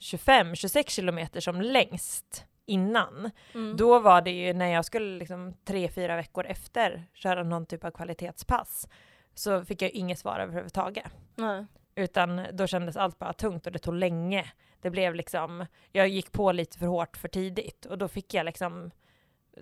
[0.01, 3.31] 25-26 kilometer som längst innan.
[3.55, 3.77] Mm.
[3.77, 7.85] Då var det ju när jag skulle liksom tre, fyra veckor efter köra någon typ
[7.85, 8.89] av kvalitetspass
[9.35, 11.13] så fick jag inget svar överhuvudtaget.
[11.35, 11.67] Nej.
[11.95, 14.53] Utan då kändes allt bara tungt och det tog länge.
[14.81, 18.47] Det blev liksom, jag gick på lite för hårt för tidigt och då fick jag
[18.47, 18.91] liksom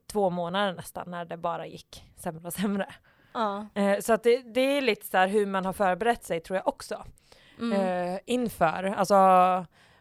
[0.06, 2.94] två månader nästan när det bara gick sämre och sämre.
[3.32, 3.66] Ja.
[3.74, 6.68] Eh, så att det, det är lite så hur man har förberett sig tror jag
[6.68, 7.04] också.
[7.58, 7.72] Mm.
[8.14, 9.16] Eh, inför, alltså,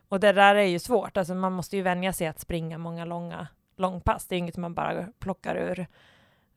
[0.09, 3.05] och det där är ju svårt, alltså man måste ju vänja sig att springa många
[3.05, 4.25] långa långpass.
[4.27, 5.87] Det är inget man bara plockar ur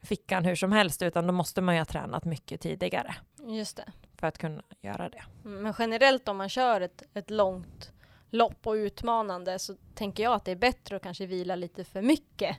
[0.02, 3.14] fickan hur som helst, utan då måste man ju ha tränat mycket tidigare
[3.46, 3.92] Just det.
[4.16, 5.22] för att kunna göra det.
[5.44, 7.92] Mm, Men generellt om man kör ett, ett långt
[8.30, 12.02] lopp och utmanande så tänker jag att det är bättre att kanske vila lite för
[12.02, 12.56] mycket,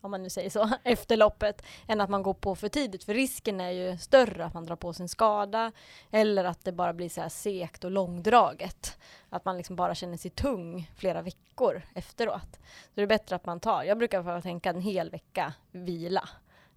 [0.00, 3.04] om man nu säger så, efter loppet, än att man går på för tidigt.
[3.04, 5.72] För risken är ju större att man drar på sig en skada
[6.10, 8.98] eller att det bara blir så här segt och långdraget.
[9.30, 12.52] Att man liksom bara känner sig tung flera veckor efteråt.
[12.62, 16.28] Så det är bättre att man tar, jag brukar få tänka en hel vecka vila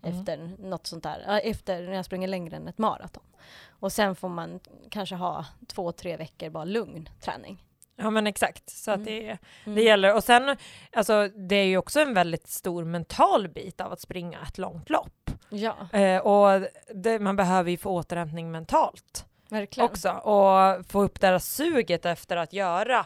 [0.01, 0.19] Mm.
[0.19, 3.23] efter något sånt där, efter när jag springer längre än ett maraton.
[3.67, 7.63] Och sen får man kanske ha två, tre veckor bara lugn träning.
[8.01, 9.05] Ja men exakt, så att Mm.
[9.05, 9.75] det, Mm.
[9.75, 10.15] det gäller.
[10.15, 10.57] Och sen,
[10.93, 14.89] alltså det är ju också en väldigt stor mental bit av att springa ett långt
[14.89, 15.31] lopp.
[15.49, 19.25] Ja, Eh, och det, man behöver ju få återhämtning mentalt.
[19.49, 19.89] verkligen.
[19.89, 23.05] också och få upp det här suget efter att göra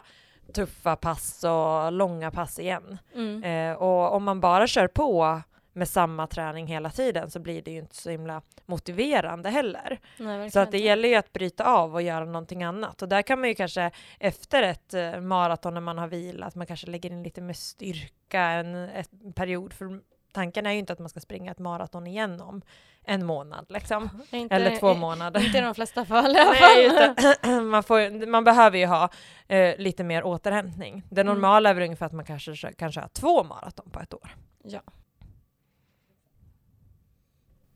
[0.54, 2.98] tuffa pass och långa pass igen.
[3.14, 3.44] Mm.
[3.44, 5.40] Eh, och om man bara kör på
[5.76, 9.98] med samma träning hela tiden så blir det ju inte så himla motiverande heller.
[10.18, 10.86] Nej, Så att det inte.
[10.86, 13.02] gäller ju att bryta av och göra någonting annat.
[13.02, 16.66] Och där kan man ju kanske efter ett eh, maraton när man har vilat, man
[16.66, 19.72] kanske lägger in lite mer styrka en ett period.
[19.72, 20.00] För
[20.32, 22.62] tanken är ju inte att man ska springa ett maraton igen om
[23.06, 24.08] en månad liksom.
[24.30, 25.44] Inte- Eller två månader.
[25.46, 27.36] Inte i de flesta fall i alla fall.
[27.42, 29.08] Nej, man, får, man behöver ju ha
[29.48, 31.02] eh, lite mer återhämtning.
[31.10, 31.34] Det Mm.
[31.34, 34.34] normala är väl ungefär att man kanske kan köra två maraton på ett år.
[34.64, 34.80] Ja.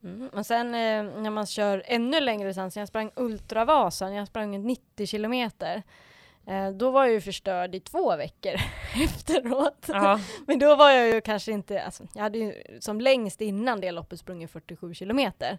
[0.03, 0.29] Mm.
[0.29, 5.05] Och sen eh, när man kör ännu längre distans, jag sprang Ultravasan, jag sprang 90
[5.05, 5.83] kilometer.
[6.47, 8.53] Eh, då var jag ju förstörd i två veckor
[9.03, 9.85] efteråt.
[9.87, 10.19] Ja.
[10.47, 13.91] Men då var jag ju kanske inte, alltså, jag hade ju som längst innan det
[13.91, 15.57] loppet sprungit 47 kilometer.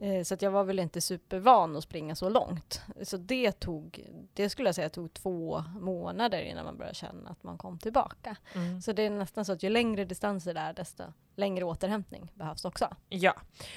[0.00, 2.82] Eh, så att jag var väl inte supervan att springa så långt.
[3.02, 7.42] Så det tog, det skulle jag säga tog två månader innan man började känna att
[7.42, 8.36] man kom tillbaka.
[8.54, 8.82] Mm.
[8.82, 11.04] Så det är nästan så att ju längre distanser det är, desto
[11.36, 12.88] längre återhämtning behövs också.
[13.08, 13.34] ja,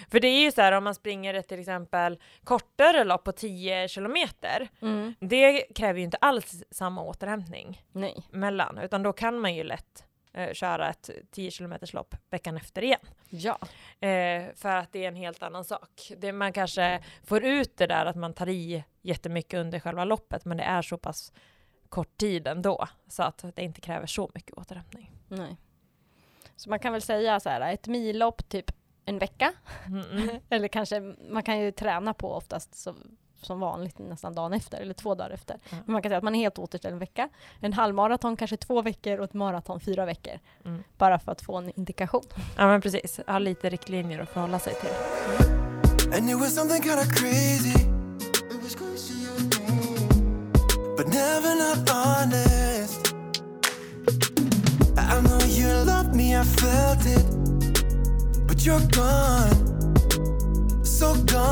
[0.09, 3.31] för det är ju så här om man springer ett till exempel kortare lopp på
[3.31, 4.69] 10 kilometer.
[5.19, 8.27] Det kräver ju inte alls samma återhämtning Nej.
[8.31, 10.03] mellan, utan då kan man ju lätt
[10.33, 12.99] eh, köra ett 10 kilometers lopp veckan efter igen.
[13.29, 13.57] Ja.
[14.07, 16.11] Eh, för att det är en helt annan sak.
[16.17, 20.45] Det, man kanske får ut det där att man tar i jättemycket under själva loppet,
[20.45, 21.33] men det är så pass
[21.89, 25.11] kort tid ändå, så att det inte kräver så mycket återhämtning.
[25.27, 25.57] Nej.
[26.55, 28.71] Så man kan väl säga så här, ett millopp typ
[29.05, 29.53] en vecka.
[29.85, 30.39] Mm.
[30.49, 34.93] Eller kanske, man kan ju träna på oftast som, som vanligt nästan dagen efter eller
[34.93, 35.59] två dagar efter.
[35.69, 35.77] Ja.
[35.85, 37.29] Men man kan säga att man är helt återställd en vecka.
[37.59, 40.39] En halvmaraton kanske två veckor och ett maraton fyra veckor.
[40.65, 40.83] Mm.
[40.97, 42.23] Bara för att få en indikation.
[42.57, 44.89] Ja men precis, ha lite riktlinjer att förhålla sig till.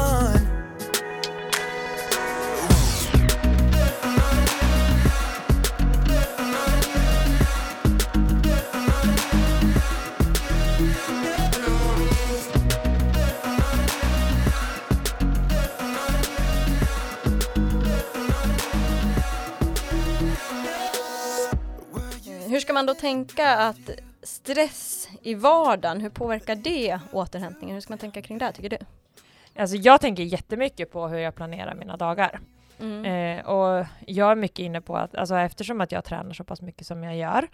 [0.01, 0.40] And
[22.71, 23.89] ska man då tänka att
[24.23, 27.73] stress i vardagen, hur påverkar det återhämtningen?
[27.73, 28.77] Hur ska man tänka kring det tycker du?
[29.55, 32.39] Alltså jag tänker jättemycket på hur jag planerar mina dagar.
[32.79, 33.05] Mm.
[33.05, 36.61] Eh, och jag är mycket inne på att, alltså eftersom att jag tränar så pass
[36.61, 37.47] mycket som jag gör,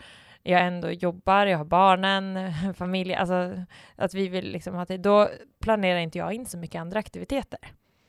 [0.43, 3.63] jag ändå jobbar, jag har barnen, familj, alltså
[3.95, 7.60] att vi vill liksom ha det, då planerar inte jag in så mycket andra aktiviteter.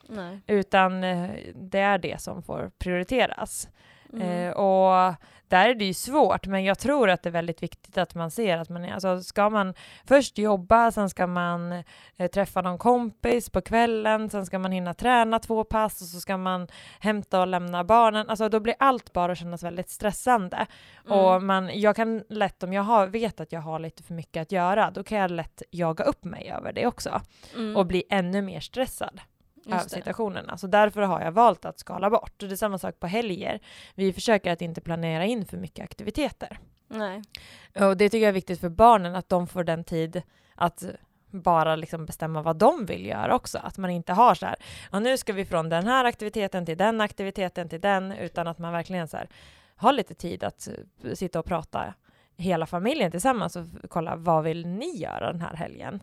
[0.09, 0.41] Nej.
[0.47, 3.69] Utan eh, det är det som får prioriteras.
[4.13, 4.49] Mm.
[4.49, 5.15] Eh, och
[5.51, 8.31] där är det ju svårt, men jag tror att det är väldigt viktigt att man
[8.31, 9.75] ser att man är, alltså ska man
[10.05, 11.73] först jobba, sen ska man
[12.17, 16.21] eh, träffa någon kompis på kvällen, sen ska man hinna träna två pass och så
[16.21, 16.69] ska man
[17.01, 18.29] hämta och lämna barnen.
[18.29, 20.67] Alltså då blir allt bara kännas väldigt stressande.
[21.07, 21.19] Mm.
[21.19, 24.43] Och man, jag kan lätt, om jag har, vet att jag har lite för mycket
[24.43, 27.21] att göra, då kan jag lätt jaga upp mig över det också
[27.55, 27.77] Mm.
[27.77, 29.21] och bli ännu mer stressad
[29.77, 29.89] det.
[29.89, 30.57] situationerna.
[30.57, 32.43] Så därför har jag valt att skala bort.
[32.43, 33.61] Och det är samma sak på helger.
[33.95, 36.59] Vi försöker att inte planera in för mycket aktiviteter.
[36.89, 37.23] Nej.
[37.81, 40.23] Och det tycker jag är viktigt för barnen, att de får den tid
[40.55, 40.85] att
[41.31, 43.59] bara liksom bestämma vad de vill göra också.
[43.59, 44.57] Att man inte har så här,
[44.93, 48.59] ja, nu ska vi från den här aktiviteten till den aktiviteten till den, utan att
[48.59, 49.29] man verkligen så här,
[49.77, 50.69] har lite tid att
[51.05, 51.95] eh, sitta och prata
[52.37, 56.03] hela familjen tillsammans och kolla vad vill ni göra den här helgen?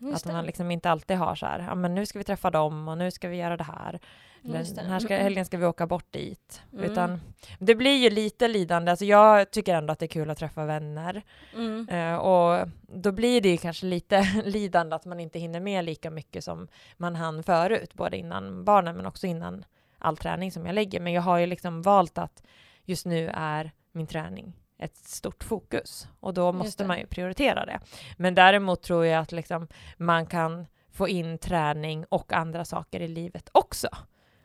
[0.00, 2.50] Just att man liksom inte alltid har så här, ja men nu ska vi träffa
[2.50, 4.00] dem och nu ska vi göra det här.
[4.44, 6.62] Eller den här ska, helgen ska vi åka bort dit.
[6.72, 6.84] Mm.
[6.84, 7.20] Utan
[7.58, 8.90] det blir ju lite lidande.
[8.90, 11.22] Alltså jag tycker ändå att det är kul att träffa vänner.
[11.54, 11.88] Mm.
[11.88, 16.10] Eh, och då blir det ju kanske lite lidande att man inte hinner med lika
[16.10, 19.64] mycket som man hann förut, både innan barnen men också innan
[19.98, 21.00] all träning som jag lägger.
[21.00, 22.42] Men jag har ju liksom valt att
[22.84, 27.80] just nu är min träning ett stort fokus och då måste man ju prioritera det.
[28.16, 33.08] Men däremot tror jag att liksom man kan få in träning och andra saker i
[33.08, 33.88] livet också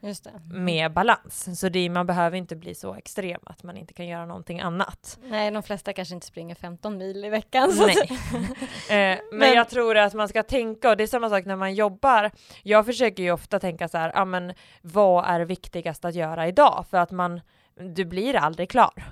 [0.02, 0.56] det.
[0.60, 1.60] med balans.
[1.60, 5.20] Så det, man behöver inte bli så extrem att man inte kan göra någonting annat.
[5.24, 7.72] Nej, de flesta kanske inte springer 15 mil i veckan.
[7.78, 7.96] Nej.
[8.90, 8.96] Eh,
[9.32, 11.74] men, Men- jag tror att man ska tänka, och det är samma sak när man
[11.74, 12.32] jobbar.
[12.64, 16.86] Jag försöker ju ofta tänka så här, ja men vad är viktigast att göra idag?
[16.90, 17.42] För att man,
[17.96, 19.04] du blir aldrig klar.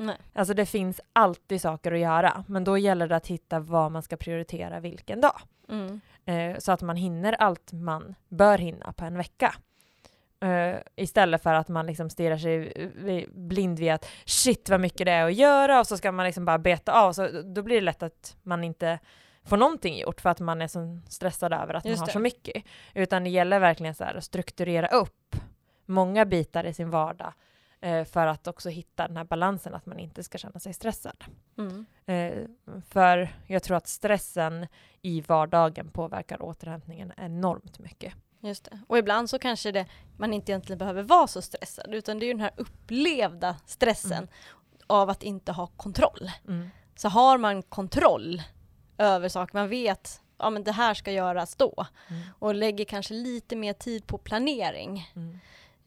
[0.00, 0.16] Nej.
[0.32, 4.02] Alltså det finns alltid saker att göra, men då gäller det att hitta vad man
[4.02, 5.40] ska prioritera vilken dag.
[5.68, 6.00] Mm.
[6.24, 9.54] Eh, så att man hinner allt man bör hinna på en vecka.
[10.40, 15.12] Eh, istället för att man liksom stirrar sig blind vid att shit vad mycket det
[15.12, 17.12] är att göra och så ska man liksom bara beta av.
[17.12, 18.98] Så då blir det lätt att man inte
[19.44, 22.12] får någonting gjort för att man är så stressad över att Just man har det.
[22.12, 22.64] så mycket.
[22.94, 25.36] Utan det gäller verkligen så här att strukturera upp
[25.86, 27.32] många bitar i sin vardag
[27.80, 31.24] eh, för att också hitta den här balansen att man inte ska känna sig stressad.
[31.58, 31.86] Mm.
[32.06, 32.44] Eh,
[32.88, 34.66] för jag tror att stressen
[35.02, 38.14] i vardagen påverkar återhämtningen enormt mycket.
[38.40, 38.78] Just det.
[38.88, 42.26] Och ibland så kanske det, man inte egentligen behöver vara så stressad utan det är
[42.26, 44.28] ju den här upplevda stressen Mm.
[44.86, 46.30] av att inte ha kontroll.
[46.48, 46.70] Mm.
[46.96, 48.42] Så har man kontroll
[48.98, 52.22] över saker, man vet ja men det här ska göras då Mm.
[52.38, 55.10] och lägger kanske lite mer tid på planering.
[55.16, 55.38] Mm.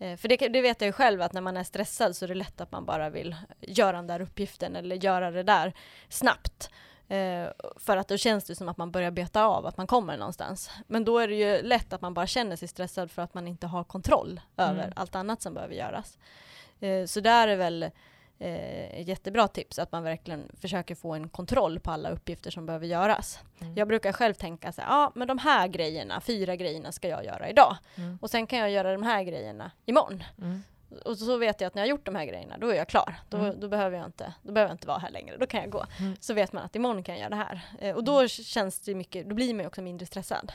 [0.03, 2.27] Eh, För det, det vet jag ju själv att när man är stressad så är
[2.29, 5.73] det lätt att man bara vill göra den där uppgiften eller göra det där
[6.09, 6.69] snabbt.
[7.07, 7.47] Eh,
[7.77, 10.71] för att då känns det som att man börjar beta av, att man kommer någonstans.
[10.87, 13.47] Men då är det ju lätt att man bara känner sig stressad för att man
[13.47, 14.93] inte har kontroll över Mm.
[14.95, 16.17] allt annat som behöver göras.
[16.79, 17.89] Eh, så där är väl
[18.43, 22.87] eh, jättebra tips, att man verkligen försöker få en kontroll på alla uppgifter som behöver
[22.87, 23.39] göras.
[23.61, 23.73] Mm.
[23.75, 27.25] Jag brukar själv tänka så här, ja men de här grejerna, fyra grejerna ska jag
[27.25, 27.77] göra idag.
[27.95, 28.17] Mm.
[28.21, 30.23] Och sen kan jag göra de här grejerna imorgon.
[30.41, 30.63] Mm.
[31.05, 32.87] Och så vet jag att när jag har gjort de här grejerna, då är jag
[32.87, 33.15] klar.
[33.29, 33.59] Då, Mm.
[33.59, 35.85] då, behöver, jag inte, då behöver jag inte vara här längre, då kan jag gå.
[35.99, 36.15] Mm.
[36.19, 37.61] Så vet man att imorgon kan jag göra det här.
[37.79, 40.51] Eh, och då känns det mycket, då blir man ju också mindre stressad.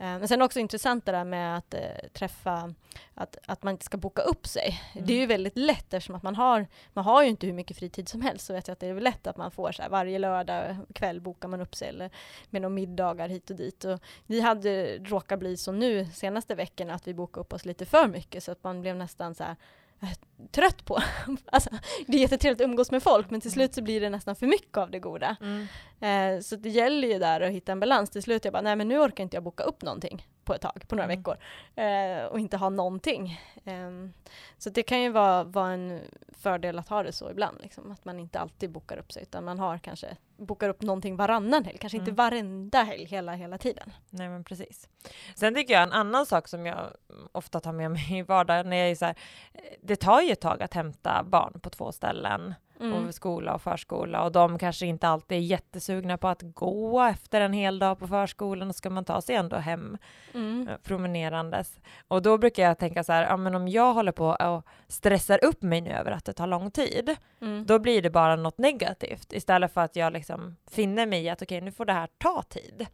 [0.00, 1.80] Eh, men sen också intressant det där med att eh,
[2.12, 2.74] träffa,
[3.14, 4.80] att, att man inte ska boka upp sig.
[4.92, 5.06] Mm.
[5.06, 7.76] Det är ju väldigt lätt eftersom att man har, man har ju inte hur mycket
[7.76, 9.88] fritid som helst, så vet jag att det är lätt att man får så här,
[9.88, 12.10] varje lördag kväll bokar man upp sig eller
[12.50, 13.84] med några middagar hit och dit.
[13.84, 17.86] Och vi hade råkat bli så nu senaste veckorna att vi bokade upp oss lite
[17.86, 19.56] för mycket så att man blev nästan så här
[20.02, 20.08] eh,
[20.50, 20.98] trött på.
[21.46, 21.70] alltså,
[22.06, 24.46] det är jättetrevligt att umgås med folk men till slut så blir det nästan för
[24.46, 25.36] mycket av det goda.
[25.40, 25.66] Mm.
[26.00, 28.10] Eh, så det gäller ju där att hitta en balans.
[28.10, 30.60] Till slut jag bara, nej men nu orkar inte jag boka upp någonting på ett
[30.62, 31.18] tag, på några Mm.
[31.18, 31.36] veckor.
[31.76, 33.40] Eh, och inte ha någonting.
[33.64, 34.12] Ehm,
[34.58, 37.58] så det kan ju vara, vara en fördel att ha det så ibland.
[37.62, 41.16] Liksom, att man inte alltid bokar upp sig utan man har kanske bokar upp någonting
[41.16, 41.78] varannan helg.
[41.78, 42.16] Kanske inte Mm.
[42.16, 43.92] varenda helg hela, hela tiden.
[44.10, 44.88] Nej men precis.
[45.34, 46.90] Sen tycker jag en annan sak som jag
[47.32, 49.14] ofta tar med mig i vardagen är så här,
[49.54, 53.06] eh, det tar ju ett tag att hämta barn på två ställen, Mm.
[53.08, 57.40] och skola och förskola och de kanske inte alltid är jättesugna på att gå efter
[57.40, 59.98] en hel dag på förskolan och ska man ta sig ändå hem
[60.34, 60.68] Mm.
[60.68, 61.78] eh, promenerandes.
[62.08, 65.44] Och då brukar jag tänka så här, ja men om jag håller på och stressar
[65.44, 67.66] upp mig nu över att det tar lång tid, Mm.
[67.66, 71.42] då blir det bara något negativt istället för att jag liksom finner mig i att
[71.42, 72.86] okej, nu får det här ta tid.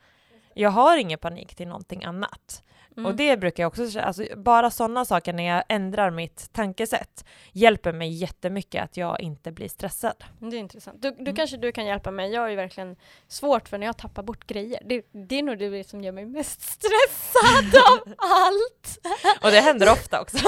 [0.55, 2.63] Jag har ingen panik till någonting annat.
[2.97, 3.07] Mm.
[3.07, 7.93] Och det brukar jag också, alltså bara sådana saker när jag ändrar mitt tankesätt hjälper
[7.93, 10.25] mig jättemycket att jag inte blir stressad.
[10.39, 11.03] Det är intressant.
[11.03, 11.37] Du, du Mm.
[11.37, 12.31] kanske du kan hjälpa mig.
[12.33, 12.97] Jag har ju verkligen
[13.29, 14.83] svårt för när jag tappar bort grejer.
[14.85, 18.99] Det, det är nog det som gör mig mest stressad av allt.
[19.43, 20.37] Och det händer ofta också.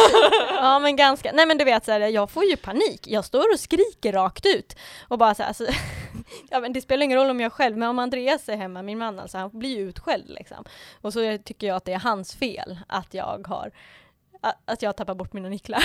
[0.51, 3.07] Ja men ganska, nej men du vet så här, jag får ju panik.
[3.07, 4.77] Jag står och skriker rakt ut
[5.09, 5.67] och bara så här, alltså,
[6.51, 8.99] ja men det spelar ingen roll om jag själv, men om Andreas är hemma, min
[8.99, 10.64] man alltså, han blir ju utskälld liksom.
[11.01, 13.71] Och så tycker jag att det är hans fel att jag har
[14.64, 15.83] att jag tappar bort mina nycklar.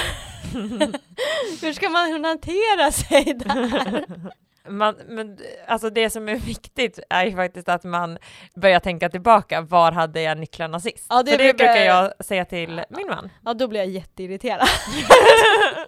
[1.61, 4.05] Hur ska man hantera sig där?
[4.67, 8.17] Man, men, alltså det som är viktigt är ju faktiskt att man
[8.55, 11.05] börjar tänka tillbaka, var hade jag nycklarna sist?
[11.09, 13.29] Ja, det För det brukar- brukar jag säga till min man.
[13.45, 14.67] Ja, då blir jag jätteirriterad.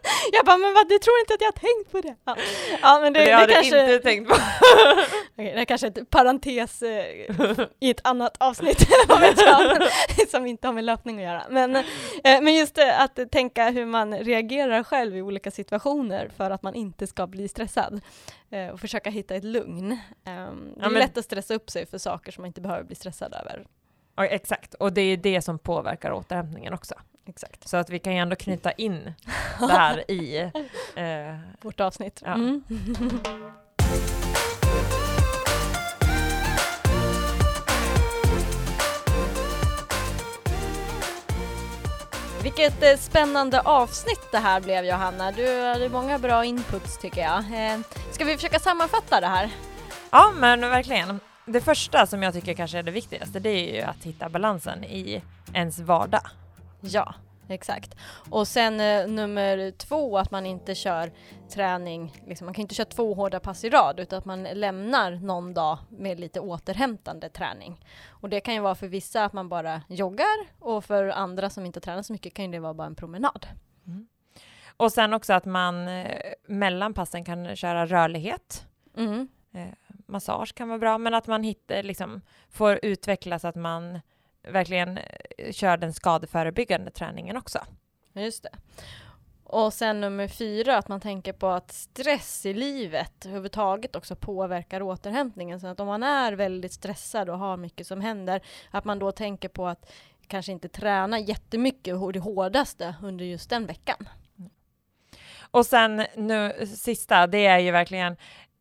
[0.31, 2.15] jag bara, men vad, du tror inte att jag har tänkt på det?
[2.25, 2.35] Ja,
[2.81, 3.79] ja men det, Det, det, jag hade kanske...
[3.93, 4.35] inte tänkt på.
[5.37, 7.05] Okej, det är kanske ett parentes eh,
[7.79, 9.87] i ett annat avsnitt vad vet jag,
[10.29, 11.43] som inte har med löpning att göra.
[11.49, 11.83] Men, eh,
[12.23, 16.75] men just det, att tänka hur man reagerar själv i olika situationer för att man
[16.75, 18.01] inte ska bli stressad
[18.51, 19.91] eh, och försöka hitta ett lugn.
[19.91, 20.35] Eh, det är
[20.81, 23.33] Ja, men- lätt att stressa upp sig för saker som man inte behöver bli stressad
[23.33, 23.65] över.
[24.15, 26.95] Ja, exakt, och det är det som påverkar återhämtningen också.
[27.25, 27.67] Exakt.
[27.67, 29.13] Så att vi kan ju ändå knyta in
[29.59, 30.51] det här i...
[30.95, 32.21] Eh, Vårt avsnitt.
[32.25, 32.33] Ja.
[32.33, 32.63] Mm.
[42.43, 45.31] Vilket eh, spännande avsnitt det här blev Johanna.
[45.31, 47.37] Du hade många bra inputs tycker jag.
[47.37, 47.79] Eh,
[48.11, 49.49] ska vi försöka sammanfatta det här?
[50.11, 51.19] ja, men verkligen.
[51.45, 54.83] Det första som jag tycker kanske är det viktigaste, det är ju att hitta balansen
[54.83, 55.21] i
[55.53, 56.21] ens vardag.
[56.83, 57.13] Ja,
[57.47, 57.95] exakt.
[58.29, 61.11] Och sen eh, nummer två, att man inte kör
[61.49, 65.11] träning, liksom, man kan inte köra två hårda pass i rad utan att man lämnar
[65.11, 67.85] någon dag med lite återhämtande träning.
[68.09, 71.65] Och det kan ju vara för vissa att man bara joggar och för andra som
[71.65, 73.47] inte tränar så mycket kan ju det vara bara en promenad.
[74.77, 78.67] Och sen också att man eh, mellan passen kan köra rörlighet.
[78.97, 79.27] Mm.
[80.05, 83.99] Massage kan vara bra, men att man hittar, liksom, får utveckla så att man
[84.43, 84.97] verkligen
[85.37, 87.59] eh, kör den skadeförebyggande träningen också.
[88.13, 88.49] Just det.
[89.43, 94.81] Och sen nummer fyra, att man tänker på att stress i livet överhuvudtaget också påverkar
[94.81, 95.59] återhämtningen.
[95.59, 98.41] Så att om man är väldigt stressad och har mycket som händer,
[98.71, 99.91] att man då tänker på att
[100.27, 104.09] kanske inte träna jättemycket och det hårdaste under just den veckan.
[105.51, 108.17] Och sen nu sista, det är ju verkligen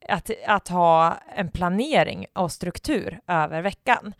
[0.08, 4.14] att, att ha en planering och struktur över veckan.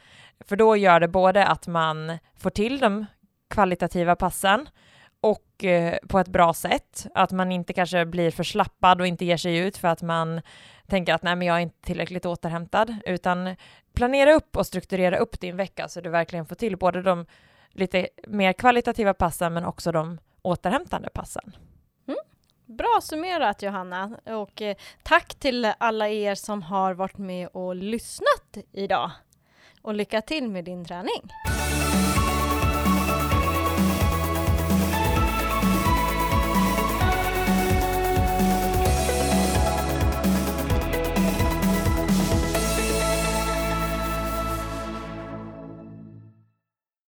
[0.47, 3.07] För då gör det både att man får till de
[3.51, 4.69] kvalitativa passen
[5.21, 7.07] och eh, på ett bra sätt.
[7.15, 10.41] Att man inte kanske blir förslappad och inte ger sig ut för att man
[10.87, 13.57] tänker att nej, men jag är inte tillräckligt återhämtad, utan
[13.93, 17.27] planera upp och strukturera upp din vecka så du verkligen får till både de
[17.71, 21.57] lite mer kvalitativa passen men också de återhämtande passen.
[22.09, 22.19] Mm.
[22.67, 28.57] Bra summerat Johanna och eh, tack till alla er som har varit med och lyssnat
[28.73, 29.11] idag.
[29.83, 31.23] Och lycka till med din träning.